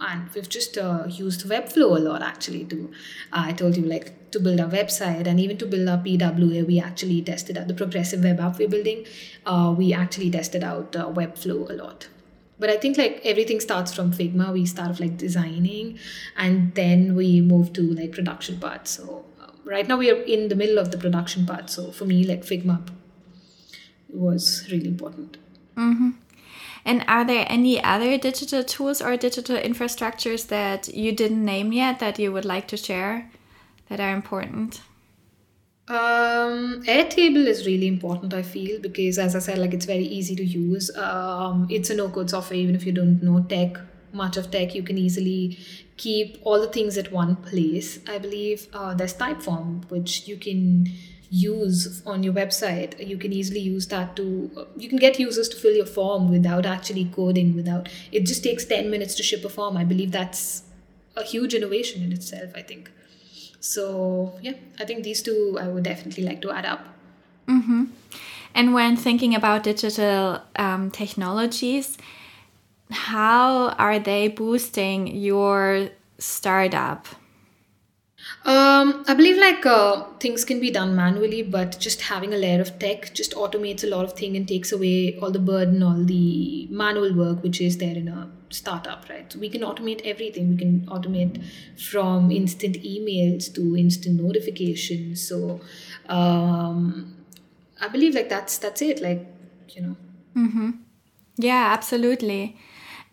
and 0.00 0.28
we've 0.34 0.48
just 0.48 0.78
uh, 0.78 1.04
used 1.08 1.46
webflow 1.48 1.96
a 1.96 2.00
lot 2.00 2.22
actually 2.22 2.64
to 2.64 2.90
uh, 3.32 3.44
i 3.46 3.52
told 3.52 3.76
you 3.76 3.84
like 3.84 4.30
to 4.30 4.40
build 4.40 4.60
our 4.60 4.68
website 4.68 5.26
and 5.26 5.40
even 5.40 5.56
to 5.56 5.66
build 5.66 5.88
our 5.88 5.98
pwa 5.98 6.66
we 6.66 6.78
actually 6.80 7.22
tested 7.22 7.56
out 7.56 7.68
the 7.68 7.74
progressive 7.74 8.22
web 8.22 8.40
app 8.40 8.58
we're 8.58 8.68
building. 8.68 9.06
Uh, 9.46 9.74
we 9.76 9.92
actually 9.92 10.30
tested 10.30 10.62
out 10.62 10.94
uh, 10.96 11.08
webflow 11.08 11.68
a 11.70 11.72
lot. 11.72 12.08
But 12.58 12.70
i 12.70 12.76
think 12.76 12.98
like 12.98 13.20
everything 13.24 13.60
starts 13.60 13.94
from 13.94 14.12
figma. 14.12 14.52
We 14.52 14.66
start 14.66 14.90
off 14.90 15.00
like 15.00 15.16
designing 15.16 15.98
and 16.36 16.74
then 16.74 17.14
we 17.14 17.40
move 17.40 17.72
to 17.74 17.82
like 17.82 18.12
production 18.12 18.58
part. 18.58 18.88
So 18.88 19.24
um, 19.40 19.52
right 19.64 19.86
now 19.86 19.96
we 19.96 20.10
are 20.10 20.22
in 20.22 20.48
the 20.48 20.56
middle 20.56 20.78
of 20.78 20.90
the 20.90 20.98
production 20.98 21.46
part. 21.46 21.70
So 21.70 21.92
for 21.92 22.04
me 22.04 22.24
like 22.24 22.42
figma 22.42 22.80
was 24.08 24.66
really 24.72 24.88
important. 24.88 25.36
Mm-hmm. 25.76 26.10
And 26.84 27.04
are 27.06 27.24
there 27.24 27.46
any 27.48 27.82
other 27.82 28.18
digital 28.18 28.64
tools 28.64 29.02
or 29.02 29.16
digital 29.16 29.56
infrastructures 29.56 30.48
that 30.48 30.88
you 30.88 31.12
didn't 31.12 31.44
name 31.44 31.72
yet 31.72 31.98
that 31.98 32.18
you 32.18 32.32
would 32.32 32.44
like 32.44 32.68
to 32.68 32.76
share 32.76 33.30
that 33.88 34.00
are 34.00 34.12
important? 34.12 34.82
Um, 35.88 36.82
Airtable 36.86 37.46
is 37.46 37.66
really 37.66 37.86
important, 37.86 38.34
I 38.34 38.42
feel, 38.42 38.78
because 38.78 39.18
as 39.18 39.34
I 39.34 39.38
said, 39.38 39.58
like 39.58 39.72
it's 39.72 39.86
very 39.86 40.04
easy 40.04 40.36
to 40.36 40.44
use. 40.44 40.94
Um, 40.96 41.66
it's 41.70 41.88
a 41.88 41.94
no-code 41.94 42.28
software, 42.28 42.58
even 42.58 42.74
if 42.74 42.84
you 42.84 42.92
don't 42.92 43.22
know 43.22 43.42
tech, 43.48 43.78
much 44.12 44.36
of 44.36 44.50
tech, 44.50 44.74
you 44.74 44.82
can 44.82 44.98
easily 44.98 45.58
keep 45.96 46.38
all 46.42 46.60
the 46.60 46.68
things 46.68 46.98
at 46.98 47.10
one 47.10 47.36
place. 47.36 48.00
I 48.06 48.18
believe 48.18 48.68
uh, 48.74 48.94
there's 48.94 49.14
Typeform, 49.14 49.90
which 49.90 50.28
you 50.28 50.36
can 50.36 50.92
use 51.30 52.02
on 52.06 52.22
your 52.22 52.32
website 52.32 53.06
you 53.06 53.18
can 53.18 53.32
easily 53.32 53.60
use 53.60 53.86
that 53.88 54.16
to 54.16 54.66
you 54.76 54.88
can 54.88 54.98
get 54.98 55.18
users 55.18 55.48
to 55.48 55.56
fill 55.56 55.74
your 55.74 55.86
form 55.86 56.30
without 56.30 56.64
actually 56.64 57.04
coding 57.14 57.54
without 57.54 57.88
it 58.12 58.24
just 58.24 58.42
takes 58.42 58.64
10 58.64 58.90
minutes 58.90 59.14
to 59.14 59.22
ship 59.22 59.44
a 59.44 59.48
form. 59.48 59.76
I 59.76 59.84
believe 59.84 60.10
that's 60.10 60.62
a 61.16 61.22
huge 61.22 61.52
innovation 61.54 62.02
in 62.02 62.12
itself 62.12 62.50
i 62.54 62.62
think. 62.62 62.90
So 63.60 64.38
yeah 64.40 64.54
i 64.80 64.84
think 64.84 65.04
these 65.04 65.22
two 65.22 65.58
i 65.60 65.68
would 65.68 65.84
definitely 65.84 66.24
like 66.24 66.40
to 66.42 66.50
add 66.50 66.64
up. 66.64 66.86
Mm-hmm. 67.46 67.84
and 68.54 68.74
when 68.74 68.96
thinking 68.96 69.34
about 69.34 69.62
digital 69.62 70.42
um, 70.56 70.90
technologies 70.90 71.96
how 72.90 73.70
are 73.70 73.98
they 73.98 74.28
boosting 74.28 75.06
your 75.06 75.88
startup 76.18 77.06
um, 78.44 79.04
I 79.06 79.14
believe 79.14 79.36
like 79.36 79.66
uh, 79.66 80.04
things 80.20 80.44
can 80.44 80.60
be 80.60 80.70
done 80.70 80.94
manually, 80.94 81.42
but 81.42 81.78
just 81.78 82.02
having 82.02 82.32
a 82.32 82.36
layer 82.36 82.60
of 82.60 82.78
tech 82.78 83.12
just 83.14 83.32
automates 83.34 83.84
a 83.84 83.88
lot 83.88 84.04
of 84.04 84.12
thing 84.14 84.36
and 84.36 84.46
takes 84.46 84.72
away 84.72 85.18
all 85.18 85.30
the 85.30 85.38
burden, 85.38 85.82
all 85.82 86.02
the 86.04 86.66
manual 86.70 87.14
work 87.14 87.42
which 87.42 87.60
is 87.60 87.78
there 87.78 87.96
in 87.96 88.08
a 88.08 88.30
startup, 88.50 89.08
right? 89.08 89.30
So 89.32 89.38
we 89.38 89.48
can 89.48 89.62
automate 89.62 90.00
everything. 90.04 90.50
We 90.50 90.56
can 90.56 90.86
automate 90.86 91.44
from 91.78 92.30
instant 92.30 92.76
emails 92.82 93.52
to 93.54 93.76
instant 93.76 94.22
notifications. 94.22 95.26
So 95.26 95.60
um, 96.08 97.16
I 97.80 97.88
believe 97.88 98.14
like 98.14 98.28
that's 98.28 98.58
that's 98.58 98.82
it. 98.82 99.02
Like 99.02 99.26
you 99.70 99.82
know. 99.82 99.96
Mm-hmm. 100.36 100.70
Yeah, 101.36 101.70
absolutely. 101.72 102.56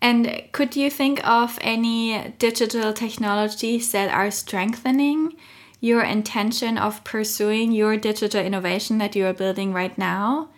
And 0.02 0.44
could 0.52 0.76
you 0.76 0.90
think 0.90 1.26
of 1.28 1.58
any 1.62 2.34
digital 2.38 2.94
technologies 2.94 3.92
that 3.92 4.12
are 4.12 4.30
strengthening 4.30 5.36
your 5.80 6.02
intention 6.02 6.78
of 6.78 7.04
pursuing 7.04 7.72
your 7.72 7.98
digital 7.98 8.44
innovation 8.44 8.98
that 9.00 9.16
you 9.16 9.26
are 9.26 9.34
building 9.34 9.74
right 9.74 9.98
now? 9.98 10.50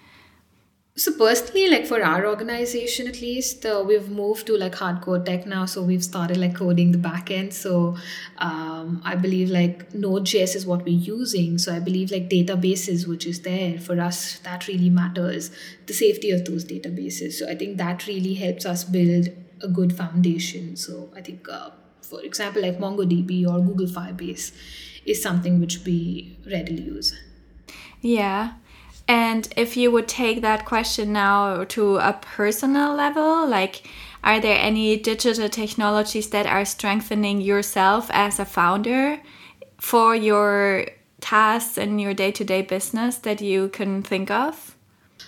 So 0.98 1.12
personally, 1.12 1.70
like 1.70 1.86
for 1.86 2.04
our 2.04 2.26
organization 2.26 3.08
at 3.08 3.22
least, 3.22 3.64
uh, 3.68 3.84
we've 3.86 4.10
moved 4.10 4.48
to 4.48 4.58
like 4.58 4.74
hardcore 4.74 5.24
tech 5.24 5.46
now. 5.46 5.68
So 5.68 5.84
we've 5.84 6.04
started 6.04 6.38
like 6.38 6.56
coding 6.56 6.92
the 6.92 6.98
backend. 6.98 7.54
So 7.54 7.96
um, 8.40 9.04
I 9.06 9.14
believe 9.14 9.52
like 9.52 9.94
Node.js 9.94 10.56
is 10.56 10.66
what 10.66 10.84
we're 10.84 11.00
using. 11.00 11.60
So 11.60 11.76
I 11.76 11.80
believe 11.80 12.10
like 12.10 12.32
databases, 12.32 13.08
which 13.08 13.28
is 13.28 13.44
there 13.44 13.78
for 13.78 14.02
us, 14.02 14.40
that 14.40 14.68
really 14.68 14.90
matters. 14.90 15.52
The 15.86 15.94
safety 15.94 16.32
of 16.32 16.46
those 16.46 16.66
databases. 16.66 17.34
So 17.34 17.48
I 17.48 17.54
think 17.54 17.78
that 17.78 18.08
really 18.08 18.34
helps 18.34 18.66
us 18.66 18.84
build 18.84 19.28
a 19.62 19.68
good 19.68 19.96
foundation. 19.96 20.76
So 20.78 21.12
I 21.16 21.22
think, 21.22 21.48
uh, 21.48 21.70
for 22.02 22.24
example, 22.24 22.64
like 22.64 22.80
MongoDB 22.80 23.48
or 23.48 23.60
Google 23.60 23.86
Firebase 23.86 24.52
is 25.06 25.22
something 25.22 25.60
which 25.60 25.86
we 25.86 26.40
readily 26.52 26.82
use. 26.82 27.16
Yeah. 28.02 28.54
And 29.08 29.48
if 29.56 29.78
you 29.78 29.92
would 29.92 30.08
take 30.08 30.42
that 30.42 30.66
question 30.66 31.14
now 31.14 31.64
to 31.66 31.98
a 31.98 32.20
personal 32.22 32.94
level, 32.94 33.48
like, 33.48 33.88
are 34.24 34.40
there 34.40 34.60
any 34.60 34.98
digital 34.98 35.48
technologies 35.48 36.30
that 36.32 36.46
are 36.46 36.66
strengthening 36.66 37.40
yourself 37.40 38.10
as 38.12 38.40
a 38.40 38.46
founder 38.46 39.22
for 39.80 40.16
your 40.16 40.88
tasks 41.22 41.78
and 41.78 42.02
your 42.02 42.14
day 42.14 42.32
to 42.32 42.44
day 42.44 42.62
business 42.62 43.18
that 43.18 43.42
you 43.42 43.70
can 43.70 44.04
think 44.04 44.30
of? 44.30 44.77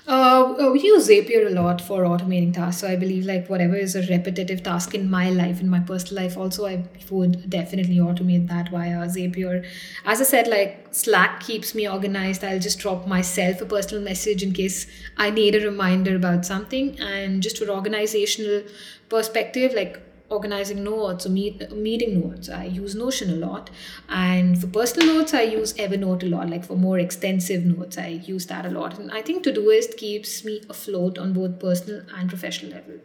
Uh, 0.09 0.71
we 0.73 0.81
use 0.81 1.07
Zapier 1.07 1.45
a 1.45 1.51
lot 1.51 1.79
for 1.79 2.01
automating 2.01 2.51
tasks. 2.51 2.81
So 2.81 2.87
I 2.87 2.95
believe 2.95 3.27
like 3.27 3.47
whatever 3.47 3.75
is 3.75 3.95
a 3.95 4.01
repetitive 4.07 4.63
task 4.63 4.95
in 4.95 5.07
my 5.07 5.29
life, 5.29 5.61
in 5.61 5.69
my 5.69 5.81
personal 5.81 6.23
life, 6.23 6.35
also 6.35 6.65
I 6.65 6.83
would 7.11 7.47
definitely 7.47 7.97
automate 7.97 8.47
that 8.47 8.69
via 8.69 9.05
Zapier. 9.05 9.63
As 10.05 10.19
I 10.19 10.23
said, 10.23 10.47
like 10.47 10.87
Slack 10.89 11.41
keeps 11.41 11.75
me 11.75 11.87
organized. 11.87 12.43
I'll 12.43 12.57
just 12.57 12.79
drop 12.79 13.05
myself 13.05 13.61
a 13.61 13.67
personal 13.67 14.03
message 14.03 14.41
in 14.41 14.51
case 14.51 14.87
I 15.15 15.29
need 15.29 15.53
a 15.53 15.63
reminder 15.63 16.15
about 16.15 16.43
something. 16.43 16.99
And 16.99 17.43
just 17.43 17.59
for 17.59 17.69
organizational 17.69 18.63
perspective, 19.09 19.75
like 19.75 20.01
organizing 20.29 20.83
notes 20.83 21.25
or 21.25 21.29
meet, 21.29 21.71
meeting 21.71 22.19
notes. 22.19 22.49
I 22.49 22.65
use 22.65 22.95
Notion 22.95 23.29
a 23.31 23.35
lot. 23.35 23.69
And 24.07 24.59
for 24.59 24.67
personal 24.67 25.15
notes, 25.15 25.33
I 25.33 25.41
use 25.43 25.73
Evernote 25.73 26.23
a 26.23 26.27
lot. 26.27 26.49
Like 26.49 26.63
for 26.65 26.75
more 26.75 26.99
extensive 26.99 27.65
notes, 27.65 27.97
I 27.97 28.07
use 28.07 28.45
that 28.47 28.65
a 28.65 28.69
lot. 28.69 28.97
And 28.99 29.11
I 29.11 29.21
think 29.21 29.43
Todoist 29.43 29.97
keeps 29.97 30.45
me 30.45 30.61
afloat 30.69 31.17
on 31.17 31.33
both 31.33 31.59
personal 31.59 32.03
and 32.15 32.29
professional 32.29 32.71
level. 32.73 32.95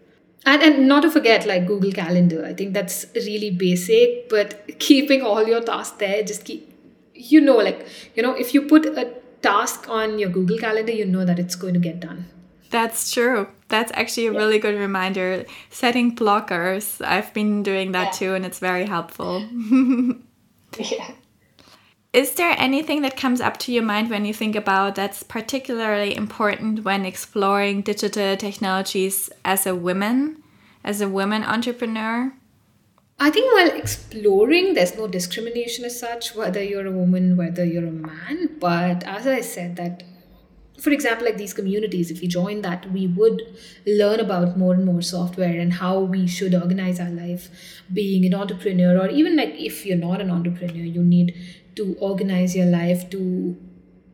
And, 0.46 0.62
and 0.62 0.88
not 0.88 1.02
to 1.02 1.10
forget 1.10 1.46
like 1.46 1.66
Google 1.66 1.92
Calendar. 1.92 2.44
I 2.44 2.52
think 2.52 2.74
that's 2.74 3.06
really 3.14 3.50
basic, 3.50 4.28
but 4.28 4.68
keeping 4.78 5.22
all 5.22 5.46
your 5.46 5.62
tasks 5.62 5.96
there, 5.98 6.22
just 6.22 6.44
keep, 6.44 6.70
you 7.14 7.40
know, 7.40 7.56
like, 7.56 7.86
you 8.14 8.22
know, 8.22 8.34
if 8.34 8.52
you 8.52 8.62
put 8.62 8.84
a 8.84 9.14
task 9.40 9.88
on 9.88 10.18
your 10.18 10.28
Google 10.28 10.58
Calendar, 10.58 10.92
you 10.92 11.06
know 11.06 11.24
that 11.24 11.38
it's 11.38 11.54
going 11.54 11.74
to 11.74 11.80
get 11.80 12.00
done. 12.00 12.26
That's 12.74 13.12
true. 13.12 13.46
That's 13.68 13.92
actually 13.94 14.26
a 14.26 14.32
yeah. 14.32 14.38
really 14.40 14.58
good 14.58 14.76
reminder. 14.76 15.44
Setting 15.70 16.16
blockers. 16.16 17.00
I've 17.06 17.32
been 17.32 17.62
doing 17.62 17.92
that 17.92 18.06
yeah. 18.06 18.18
too, 18.18 18.34
and 18.34 18.44
it's 18.44 18.58
very 18.58 18.84
helpful. 18.84 19.48
yeah. 20.76 21.12
Is 22.12 22.34
there 22.34 22.56
anything 22.58 23.02
that 23.02 23.16
comes 23.16 23.40
up 23.40 23.58
to 23.58 23.72
your 23.72 23.84
mind 23.84 24.10
when 24.10 24.24
you 24.24 24.34
think 24.34 24.56
about 24.56 24.96
that's 24.96 25.22
particularly 25.22 26.16
important 26.16 26.82
when 26.84 27.04
exploring 27.04 27.82
digital 27.82 28.36
technologies 28.36 29.30
as 29.44 29.68
a 29.68 29.76
woman, 29.76 30.42
as 30.82 31.00
a 31.00 31.08
woman 31.08 31.44
entrepreneur? 31.44 32.32
I 33.20 33.30
think 33.30 33.54
while 33.54 33.70
exploring, 33.70 34.74
there's 34.74 34.96
no 34.96 35.06
discrimination 35.06 35.84
as 35.84 36.00
such, 36.00 36.34
whether 36.34 36.60
you're 36.60 36.88
a 36.88 36.90
woman, 36.90 37.36
whether 37.36 37.64
you're 37.64 37.86
a 37.86 37.92
man. 37.92 38.56
But 38.58 39.04
as 39.04 39.28
I 39.28 39.42
said, 39.42 39.76
that 39.76 40.02
for 40.78 40.90
example, 40.90 41.24
like 41.24 41.36
these 41.36 41.54
communities, 41.54 42.10
if 42.10 42.20
we 42.20 42.26
join 42.26 42.62
that, 42.62 42.90
we 42.92 43.06
would 43.06 43.42
learn 43.86 44.20
about 44.20 44.56
more 44.58 44.74
and 44.74 44.84
more 44.84 45.02
software 45.02 45.60
and 45.60 45.74
how 45.74 46.00
we 46.00 46.26
should 46.26 46.54
organize 46.54 46.98
our 46.98 47.10
life 47.10 47.48
being 47.92 48.24
an 48.24 48.34
entrepreneur, 48.34 48.98
or 48.98 49.08
even 49.08 49.36
like 49.36 49.54
if 49.56 49.86
you're 49.86 49.96
not 49.96 50.20
an 50.20 50.30
entrepreneur, 50.30 50.84
you 50.84 51.02
need 51.02 51.34
to 51.76 51.96
organize 52.00 52.56
your 52.56 52.66
life 52.66 53.08
to 53.10 53.56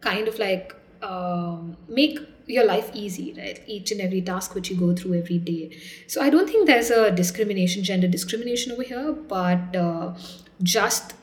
kind 0.00 0.28
of 0.28 0.38
like 0.38 0.74
um, 1.02 1.76
make 1.88 2.18
your 2.46 2.66
life 2.66 2.90
easy, 2.92 3.34
right? 3.38 3.62
Each 3.66 3.90
and 3.90 4.00
every 4.00 4.20
task 4.20 4.54
which 4.54 4.70
you 4.70 4.76
go 4.76 4.94
through 4.94 5.14
every 5.14 5.38
day. 5.38 5.76
So 6.08 6.20
I 6.20 6.30
don't 6.30 6.46
think 6.46 6.66
there's 6.66 6.90
a 6.90 7.10
discrimination, 7.10 7.84
gender 7.84 8.08
discrimination 8.08 8.72
over 8.72 8.82
here, 8.82 9.12
but 9.12 9.74
uh, 9.74 10.14
just 10.62 11.14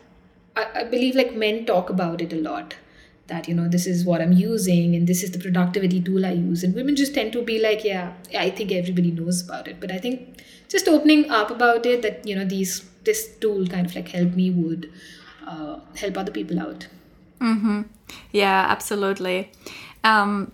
I, 0.55 0.65
I 0.75 0.83
believe 0.83 1.15
like 1.15 1.35
men 1.35 1.65
talk 1.65 1.89
about 1.89 2.21
it 2.21 2.33
a 2.33 2.37
lot 2.37 2.75
that 3.27 3.47
you 3.47 3.53
know 3.53 3.67
this 3.67 3.85
is 3.85 4.03
what 4.05 4.21
i'm 4.21 4.31
using 4.31 4.95
and 4.95 5.07
this 5.07 5.21
is 5.23 5.31
the 5.31 5.39
productivity 5.39 6.01
tool 6.01 6.25
i 6.25 6.31
use. 6.31 6.63
And 6.63 6.73
women 6.73 6.95
just 6.95 7.13
tend 7.13 7.33
to 7.33 7.41
be 7.41 7.59
like 7.59 7.83
yeah 7.83 8.13
i 8.37 8.49
think 8.49 8.71
everybody 8.71 9.11
knows 9.11 9.43
about 9.43 9.67
it. 9.67 9.79
But 9.79 9.91
i 9.91 9.97
think 9.97 10.41
just 10.69 10.87
opening 10.87 11.29
up 11.29 11.51
about 11.51 11.85
it 11.85 12.01
that 12.01 12.27
you 12.27 12.35
know 12.35 12.45
these 12.45 12.85
this 13.03 13.27
tool 13.39 13.67
kind 13.67 13.85
of 13.85 13.95
like 13.95 14.09
help 14.09 14.33
me 14.33 14.49
would 14.51 14.91
uh, 15.45 15.79
help 15.95 16.17
other 16.17 16.31
people 16.31 16.59
out. 16.59 16.87
Mm-hmm. 17.39 17.83
yeah 18.31 18.65
absolutely. 18.69 19.51
Um, 20.03 20.51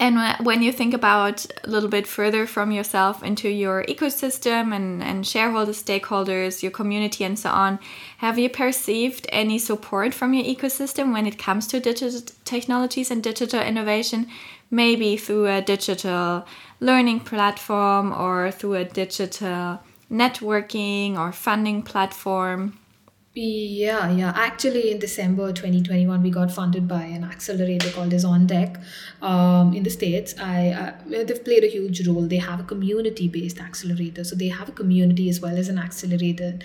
and 0.00 0.46
when 0.46 0.62
you 0.62 0.70
think 0.70 0.94
about 0.94 1.44
a 1.64 1.68
little 1.68 1.88
bit 1.88 2.06
further 2.06 2.46
from 2.46 2.70
yourself 2.70 3.22
into 3.22 3.48
your 3.48 3.84
ecosystem 3.84 4.74
and, 4.74 5.02
and 5.02 5.26
shareholders, 5.26 5.82
stakeholders, 5.82 6.62
your 6.62 6.70
community, 6.70 7.24
and 7.24 7.36
so 7.36 7.50
on, 7.50 7.80
have 8.18 8.38
you 8.38 8.48
perceived 8.48 9.26
any 9.30 9.58
support 9.58 10.14
from 10.14 10.34
your 10.34 10.44
ecosystem 10.44 11.12
when 11.12 11.26
it 11.26 11.36
comes 11.36 11.66
to 11.68 11.80
digital 11.80 12.20
technologies 12.44 13.10
and 13.10 13.24
digital 13.24 13.60
innovation? 13.60 14.28
Maybe 14.70 15.16
through 15.16 15.48
a 15.48 15.62
digital 15.62 16.46
learning 16.78 17.20
platform 17.20 18.12
or 18.12 18.52
through 18.52 18.74
a 18.74 18.84
digital 18.84 19.80
networking 20.08 21.18
or 21.18 21.32
funding 21.32 21.82
platform? 21.82 22.78
Yeah, 23.40 24.10
yeah. 24.10 24.32
Actually, 24.34 24.90
in 24.90 24.98
December 24.98 25.52
2021, 25.52 26.24
we 26.24 26.28
got 26.28 26.50
funded 26.50 26.88
by 26.88 27.04
an 27.04 27.22
accelerator 27.22 27.88
called 27.90 28.12
as 28.12 28.24
On 28.24 28.48
Deck 28.48 28.80
um, 29.22 29.72
in 29.74 29.84
the 29.84 29.90
States. 29.90 30.34
I 30.40 30.70
uh, 30.70 31.22
They've 31.24 31.44
played 31.44 31.62
a 31.62 31.68
huge 31.68 32.04
role. 32.08 32.22
They 32.26 32.38
have 32.38 32.58
a 32.58 32.64
community 32.64 33.28
based 33.28 33.60
accelerator. 33.60 34.24
So 34.24 34.34
they 34.34 34.48
have 34.48 34.68
a 34.68 34.72
community 34.72 35.28
as 35.28 35.40
well 35.40 35.56
as 35.56 35.68
an 35.68 35.78
accelerator. 35.78 36.58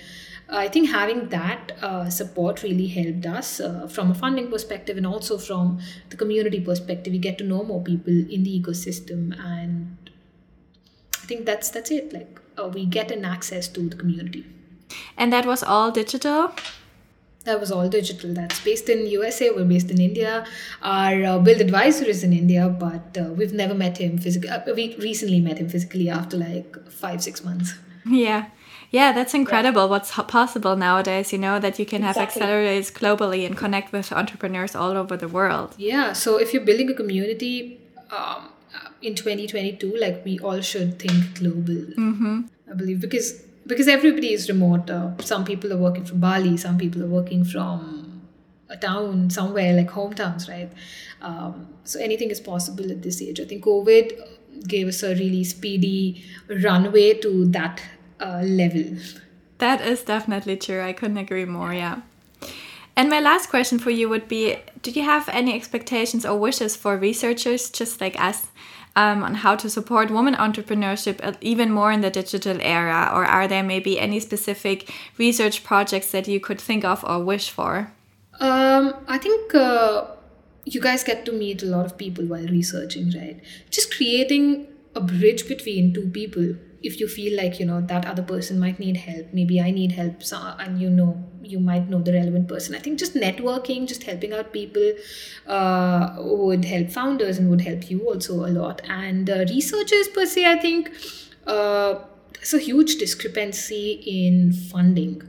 I 0.49 0.67
think 0.67 0.89
having 0.89 1.29
that 1.29 1.73
uh, 1.83 2.09
support 2.09 2.63
really 2.63 2.88
helped 2.88 3.27
us 3.27 3.59
uh, 3.59 3.88
from 3.88 4.09
a 4.09 4.15
funding 4.15 4.49
perspective 4.49 4.97
and 4.97 5.05
also 5.05 5.38
from 5.38 5.79
the 6.09 6.17
community 6.17 6.59
perspective. 6.59 7.13
We 7.13 7.19
get 7.19 7.38
to 7.38 7.43
know 7.43 7.63
more 7.63 7.83
people 7.83 8.13
in 8.13 8.41
the 8.41 8.59
ecosystem, 8.59 9.39
and 9.39 10.09
I 11.21 11.25
think 11.27 11.45
that's 11.45 11.69
that's 11.69 11.91
it. 11.91 12.12
Like 12.12 12.41
uh, 12.57 12.67
we 12.67 12.88
get 12.88 13.12
an 13.12 13.25
access 13.25 13.67
to 13.67 13.88
the 13.88 13.95
community. 13.95 14.47
And 15.17 15.32
that 15.34 15.45
was 15.45 15.63
all 15.63 15.91
digital? 15.91 16.51
That 17.45 17.60
was 17.60 17.71
all 17.71 17.89
digital. 17.89 18.34
That's 18.34 18.63
based 18.63 18.88
in 18.89 19.06
USA. 19.08 19.49
We're 19.51 19.65
based 19.65 19.91
in 19.91 19.99
India. 19.99 20.45
Our 20.82 21.23
uh, 21.23 21.39
build 21.39 21.60
advisor 21.60 22.06
is 22.06 22.23
in 22.23 22.32
India, 22.32 22.69
but 22.69 23.17
uh, 23.17 23.34
we've 23.34 23.53
never 23.53 23.73
met 23.73 23.97
him 23.97 24.17
physically. 24.17 24.49
Uh, 24.49 24.62
we 24.73 24.95
recently 24.95 25.41
met 25.41 25.58
him 25.58 25.67
physically 25.67 26.10
after 26.10 26.38
like 26.38 26.89
five, 26.89 27.21
six 27.21 27.43
months. 27.43 27.73
Yeah. 28.06 28.45
Yeah, 28.91 29.12
that's 29.12 29.34
incredible 29.34 29.86
yeah. 29.86 29.88
what's 29.88 30.12
possible 30.12 30.75
nowadays, 30.75 31.34
you 31.34 31.39
know, 31.39 31.58
that 31.60 31.79
you 31.79 31.86
can 31.86 32.03
exactly. 32.03 32.41
have 32.41 32.49
accelerators 32.49 32.93
globally 32.93 33.43
and 33.43 33.58
connect 33.58 33.91
with 33.91 34.12
entrepreneurs 34.13 34.75
all 34.75 34.91
over 34.91 35.17
the 35.17 35.27
world. 35.27 35.73
Yeah, 35.79 36.13
so 36.13 36.38
if 36.38 36.53
you're 36.53 36.63
building 36.63 36.91
a 36.91 36.93
community 36.93 37.79
um, 38.12 38.49
in 39.01 39.15
2022, 39.15 39.95
like 39.97 40.23
we 40.23 40.38
all 40.39 40.62
should 40.62 40.99
think 40.99 41.39
global, 41.39 41.73
mm-hmm. 41.97 42.41
I 42.69 42.73
believe, 42.75 43.01
because 43.01 43.41
because 43.65 43.88
everybody 43.88 44.34
is 44.34 44.49
remote. 44.49 44.89
Uh, 44.89 45.12
some 45.19 45.45
people 45.45 45.71
are 45.73 45.78
working 45.78 46.06
from 46.06 46.19
Bali, 46.19 46.58
some 46.58 46.78
people 46.78 47.04
are 47.04 47.08
working 47.08 47.43
from 47.45 48.21
a 48.69 48.78
town 48.78 49.30
somewhere 49.30 49.73
like 49.73 49.89
hometowns, 49.89 50.49
right? 50.49 50.71
Um, 51.21 51.67
so 51.84 51.99
anything 51.99 52.30
is 52.30 52.39
possible 52.39 52.91
at 52.91 53.02
this 53.02 53.21
age. 53.21 53.39
I 53.39 53.45
think 53.45 53.63
COVID 53.63 54.67
gave 54.67 54.88
us 54.88 55.04
a 55.04 55.15
really 55.15 55.43
speedy 55.43 56.23
runway 56.47 57.13
to 57.15 57.45
that 57.47 57.82
uh, 58.19 58.41
level. 58.43 58.97
That 59.60 59.82
is 59.82 60.04
definitely 60.04 60.58
true. 60.58 60.82
I 60.82 60.93
couldn't 60.93 61.17
agree 61.17 61.45
more. 61.45 61.73
Yeah. 61.73 62.02
And 62.95 63.10
my 63.10 63.19
last 63.19 63.49
question 63.49 63.80
for 63.80 63.89
you 63.89 64.08
would 64.10 64.28
be 64.28 64.58
Do 64.82 64.91
you 64.91 65.04
have 65.04 65.28
any 65.30 65.54
expectations 65.54 66.26
or 66.26 66.38
wishes 66.38 66.76
for 66.76 66.97
researchers 66.97 67.69
just 67.69 68.02
like 68.02 68.19
us 68.19 68.47
um, 68.95 69.23
on 69.23 69.36
how 69.36 69.56
to 69.56 69.69
support 69.69 70.12
women 70.12 70.36
entrepreneurship 70.36 71.19
uh, 71.23 71.34
even 71.41 71.71
more 71.71 71.91
in 71.91 72.01
the 72.01 72.10
digital 72.10 72.58
era? 72.62 73.12
Or 73.13 73.25
are 73.25 73.47
there 73.47 73.63
maybe 73.63 73.99
any 73.99 74.19
specific 74.19 74.91
research 75.17 75.63
projects 75.63 76.12
that 76.12 76.27
you 76.27 76.39
could 76.39 76.62
think 76.62 76.86
of 76.86 77.03
or 77.03 77.23
wish 77.23 77.49
for? 77.49 77.91
Um, 78.39 78.93
I 79.08 79.17
think 79.17 79.53
uh, 79.56 80.06
you 80.65 80.82
guys 80.82 81.03
get 81.03 81.25
to 81.25 81.32
meet 81.32 81.63
a 81.63 81.67
lot 81.67 81.86
of 81.86 81.97
people 81.97 82.25
while 82.25 82.47
researching, 82.47 83.12
right? 83.12 83.39
Just 83.69 83.95
creating 83.95 84.67
a 84.95 85.01
bridge 85.01 85.47
between 85.47 85.93
two 85.93 86.10
people 86.10 86.56
if 86.83 86.99
you 86.99 87.07
feel 87.07 87.35
like 87.37 87.59
you 87.59 87.65
know 87.65 87.81
that 87.81 88.05
other 88.05 88.23
person 88.23 88.59
might 88.59 88.79
need 88.79 88.97
help 88.97 89.33
maybe 89.33 89.59
i 89.61 89.71
need 89.71 89.93
help 89.93 90.21
so, 90.21 90.37
and 90.59 90.81
you 90.81 90.89
know 90.89 91.23
you 91.43 91.59
might 91.59 91.89
know 91.89 92.01
the 92.01 92.13
relevant 92.13 92.47
person. 92.47 92.75
I 92.75 92.79
think 92.79 92.99
just 92.99 93.15
networking 93.15 93.87
just 93.87 94.03
helping 94.03 94.33
out 94.33 94.53
people 94.53 94.93
uh, 95.47 96.15
would 96.19 96.65
help 96.65 96.89
founders 96.89 97.37
and 97.37 97.49
would 97.49 97.61
help 97.61 97.89
you 97.89 98.01
also 98.07 98.45
a 98.45 98.49
lot. 98.49 98.81
And 98.87 99.29
uh, 99.29 99.45
researchers 99.49 100.07
per 100.09 100.25
se 100.25 100.45
i 100.51 100.57
think 100.57 100.91
uh, 101.47 101.99
there's 102.33 102.53
a 102.53 102.59
huge 102.59 102.95
discrepancy 102.95 104.01
in 104.05 104.53
funding 104.53 105.21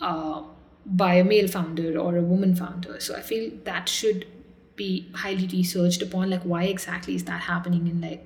uh, 0.00 0.42
by 0.86 1.14
a 1.14 1.24
male 1.24 1.48
founder 1.48 1.98
or 1.98 2.16
a 2.16 2.22
woman 2.22 2.54
founder. 2.54 3.00
So 3.00 3.16
i 3.16 3.20
feel 3.20 3.50
that 3.64 3.88
should 3.88 4.26
be 4.76 5.10
highly 5.14 5.46
researched 5.48 6.00
upon 6.00 6.30
like 6.30 6.42
why 6.42 6.64
exactly 6.64 7.14
is 7.14 7.24
that 7.24 7.40
happening 7.42 7.86
in 7.86 8.00
like 8.00 8.24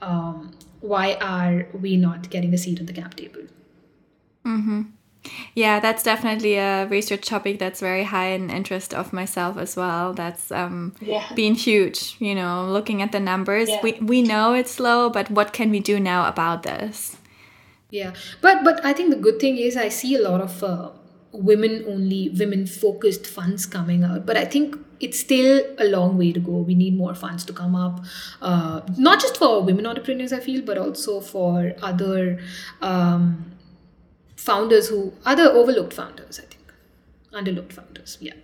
um, 0.00 0.56
why 0.80 1.14
are 1.14 1.66
we 1.72 1.96
not 1.96 2.30
getting 2.30 2.54
a 2.54 2.58
seat 2.58 2.80
on 2.80 2.86
the 2.86 2.92
cap 2.92 3.14
table? 3.14 3.42
Mm-hmm. 4.44 4.82
Yeah, 5.54 5.80
that's 5.80 6.02
definitely 6.02 6.56
a 6.56 6.86
research 6.86 7.26
topic 7.26 7.58
that's 7.58 7.80
very 7.80 8.04
high 8.04 8.28
in 8.28 8.50
interest 8.50 8.94
of 8.94 9.12
myself 9.12 9.58
as 9.58 9.76
well. 9.76 10.12
That's 10.14 10.50
um, 10.52 10.94
yeah. 11.00 11.24
been 11.34 11.54
huge. 11.54 12.16
You 12.18 12.34
know, 12.34 12.66
looking 12.66 13.02
at 13.02 13.12
the 13.12 13.20
numbers, 13.20 13.68
yeah. 13.68 13.80
we 13.82 13.92
we 14.00 14.22
know 14.22 14.54
it's 14.54 14.70
slow, 14.70 15.10
but 15.10 15.30
what 15.30 15.52
can 15.52 15.70
we 15.70 15.80
do 15.80 15.98
now 16.00 16.28
about 16.28 16.62
this? 16.62 17.16
Yeah, 17.90 18.14
but 18.40 18.64
but 18.64 18.84
I 18.84 18.92
think 18.92 19.10
the 19.10 19.20
good 19.20 19.40
thing 19.40 19.58
is 19.58 19.76
I 19.76 19.88
see 19.88 20.14
a 20.14 20.22
lot 20.22 20.40
of 20.40 20.62
uh, 20.62 20.90
women 21.32 21.84
only, 21.86 22.30
women 22.30 22.66
focused 22.66 23.26
funds 23.26 23.66
coming 23.66 24.04
out. 24.04 24.26
But 24.26 24.36
I 24.36 24.44
think 24.44 24.76
it's 25.00 25.20
still 25.20 25.62
a 25.78 25.84
long 25.84 26.18
way 26.18 26.32
to 26.32 26.40
go. 26.40 26.52
We 26.52 26.74
need 26.74 26.96
more 26.96 27.14
funds 27.14 27.44
to 27.44 27.52
come 27.52 27.76
up, 27.76 28.04
uh, 28.42 28.80
not 28.96 29.20
just 29.20 29.36
for 29.36 29.62
women 29.62 29.86
entrepreneurs, 29.86 30.32
I 30.32 30.40
feel, 30.40 30.62
but 30.62 30.78
also 30.78 31.20
for 31.20 31.74
other 31.82 32.40
um, 32.80 33.52
founders 34.36 34.88
who, 34.88 35.12
other 35.24 35.44
overlooked 35.44 35.92
founders, 35.92 36.40
I 36.40 36.44
think, 36.44 36.72
underlooked 37.32 37.72
founders. 37.72 38.18
Yeah. 38.20 38.34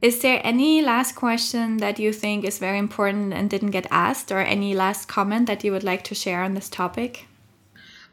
Is 0.00 0.20
there 0.20 0.40
any 0.44 0.82
last 0.82 1.14
question 1.14 1.78
that 1.78 1.98
you 1.98 2.12
think 2.12 2.44
is 2.44 2.58
very 2.58 2.78
important 2.78 3.32
and 3.32 3.50
didn't 3.50 3.70
get 3.70 3.86
asked, 3.90 4.30
or 4.30 4.40
any 4.40 4.74
last 4.74 5.08
comment 5.08 5.46
that 5.46 5.64
you 5.64 5.72
would 5.72 5.84
like 5.84 6.04
to 6.04 6.14
share 6.14 6.42
on 6.42 6.54
this 6.54 6.68
topic? 6.68 7.26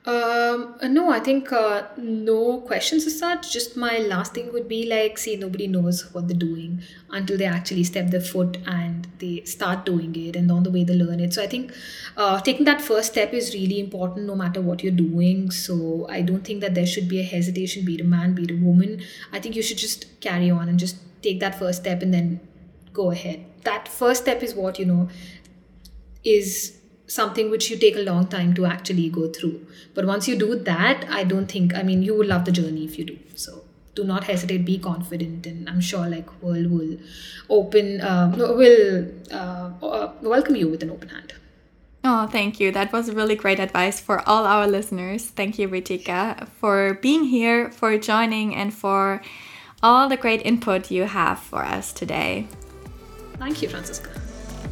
Um, 0.06 0.76
no, 0.84 1.12
I 1.12 1.22
think 1.22 1.54
uh, 1.54 1.84
no 1.96 2.60
questions 2.60 3.08
as 3.08 3.18
such. 3.18 3.54
Just 3.54 3.78
my 3.78 4.00
last 4.00 4.34
thing 4.34 4.52
would 4.52 4.68
be 4.68 4.86
like, 4.86 5.18
see, 5.18 5.38
nobody 5.38 5.66
knows 5.66 6.14
what 6.14 6.28
they're 6.28 6.36
doing 6.38 6.82
until 7.10 7.38
they 7.38 7.46
actually 7.46 7.86
step 7.86 8.08
their 8.08 8.20
foot 8.20 8.58
and 8.68 9.08
they 9.20 9.46
start 9.46 9.86
doing 9.86 10.14
it, 10.18 10.36
and 10.36 10.52
on 10.52 10.64
the 10.64 10.72
way 10.72 10.84
they 10.84 10.94
learn 10.94 11.22
it. 11.22 11.34
So 11.34 11.42
I 11.42 11.48
think 11.48 11.72
uh, 12.18 12.42
taking 12.42 12.66
that 12.66 12.82
first 12.82 13.14
step 13.14 13.34
is 13.34 13.54
really 13.54 13.80
important, 13.80 14.26
no 14.26 14.36
matter 14.36 14.60
what 14.60 14.84
you're 14.84 14.92
doing. 14.92 15.52
So 15.52 16.06
I 16.10 16.22
don't 16.22 16.44
think 16.44 16.60
that 16.60 16.76
there 16.76 16.86
should 16.86 17.08
be 17.08 17.22
a 17.22 17.24
hesitation, 17.24 17.86
be 17.86 17.96
it 17.96 18.02
a 18.02 18.04
man, 18.04 18.36
be 18.36 18.44
it 18.44 18.52
a 18.52 18.56
woman. 18.56 19.02
I 19.32 19.40
think 19.40 19.56
you 19.56 19.64
should 19.64 19.78
just 19.78 20.20
carry 20.20 20.52
on 20.52 20.68
and 20.68 20.78
just 20.78 20.98
take 21.22 21.40
that 21.40 21.58
first 21.58 21.80
step 21.80 22.02
and 22.02 22.14
then 22.14 22.42
go 22.92 23.12
ahead. 23.12 23.46
That 23.64 23.88
first 23.88 24.24
step 24.24 24.44
is 24.44 24.54
what 24.54 24.78
you 24.80 24.86
know 24.86 25.10
is 26.26 26.78
something 27.08 27.50
which 27.50 27.70
you 27.70 27.78
take 27.78 27.96
a 27.96 28.00
long 28.00 28.28
time 28.28 28.54
to 28.56 28.66
actually 28.66 29.10
go 29.10 29.28
through. 29.30 29.66
But 29.94 30.06
once 30.06 30.28
you 30.28 30.38
do 30.38 30.56
that, 30.56 31.06
I 31.10 31.24
don't 31.24 31.48
think, 31.48 31.76
I 31.76 31.84
mean, 31.84 32.02
you 32.04 32.16
will 32.16 32.28
love 32.28 32.46
the 32.46 32.52
journey 32.52 32.86
if 32.86 32.98
you 32.98 33.06
do. 33.06 33.20
So 33.36 33.64
do 33.96 34.04
not 34.04 34.24
hesitate, 34.26 34.66
be 34.66 34.80
confident, 34.80 35.46
and 35.46 35.70
I'm 35.70 35.82
sure 35.82 36.08
like 36.08 36.42
world 36.42 36.72
will 36.72 36.98
open, 37.50 38.02
uh, 38.02 38.32
will 38.36 39.08
uh, 39.32 39.72
uh, 39.82 40.12
welcome 40.22 40.56
you 40.56 40.70
with 40.70 40.82
an 40.82 40.90
open 40.90 41.10
hand. 41.10 41.34
Oh, 42.06 42.28
thank 42.28 42.60
you. 42.60 42.72
That 42.72 42.92
was 42.92 43.14
really 43.14 43.36
great 43.36 43.60
advice 43.60 44.02
for 44.02 44.28
all 44.28 44.46
our 44.46 44.68
listeners. 44.68 45.26
Thank 45.26 45.58
you, 45.58 45.70
Ritika, 45.70 46.50
for 46.50 46.96
being 46.96 47.26
here, 47.26 47.72
for 47.72 47.98
joining, 47.98 48.56
and 48.56 48.74
for 48.74 49.22
all 49.82 50.10
the 50.10 50.18
great 50.18 50.42
input 50.46 50.92
you 50.92 51.04
have 51.04 51.40
for 51.40 51.64
us 51.64 51.94
today. 51.94 52.48
Thank 53.38 53.62
you, 53.62 53.70
Franziska. 53.70 54.10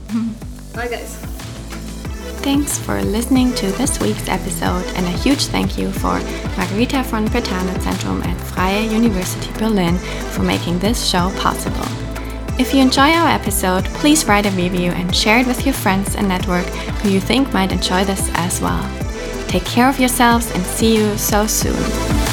Bye, 0.73 0.87
guys. 0.87 1.50
Thanks 2.43 2.79
for 2.79 2.99
listening 3.03 3.53
to 3.53 3.67
this 3.73 3.99
week's 3.99 4.27
episode, 4.27 4.83
and 4.95 5.05
a 5.05 5.11
huge 5.11 5.45
thank 5.45 5.77
you 5.77 5.91
for 5.91 6.19
Margherita 6.57 7.03
von 7.03 7.27
Brentano 7.27 7.71
Zentrum 7.75 8.25
at 8.25 8.35
Freie 8.41 8.87
University 8.87 9.51
Berlin 9.59 9.97
for 10.31 10.41
making 10.41 10.79
this 10.79 11.07
show 11.07 11.31
possible. 11.37 11.85
If 12.59 12.73
you 12.73 12.81
enjoy 12.81 13.11
our 13.11 13.29
episode, 13.29 13.85
please 14.01 14.25
write 14.25 14.47
a 14.47 14.51
review 14.51 14.91
and 14.91 15.15
share 15.15 15.39
it 15.39 15.47
with 15.47 15.65
your 15.65 15.75
friends 15.75 16.15
and 16.15 16.27
network 16.27 16.65
who 17.03 17.09
you 17.09 17.19
think 17.19 17.53
might 17.53 17.71
enjoy 17.71 18.05
this 18.05 18.29
as 18.33 18.59
well. 18.59 18.83
Take 19.47 19.65
care 19.65 19.87
of 19.87 19.99
yourselves 19.99 20.49
and 20.51 20.65
see 20.65 20.97
you 20.97 21.15
so 21.19 21.45
soon. 21.45 22.30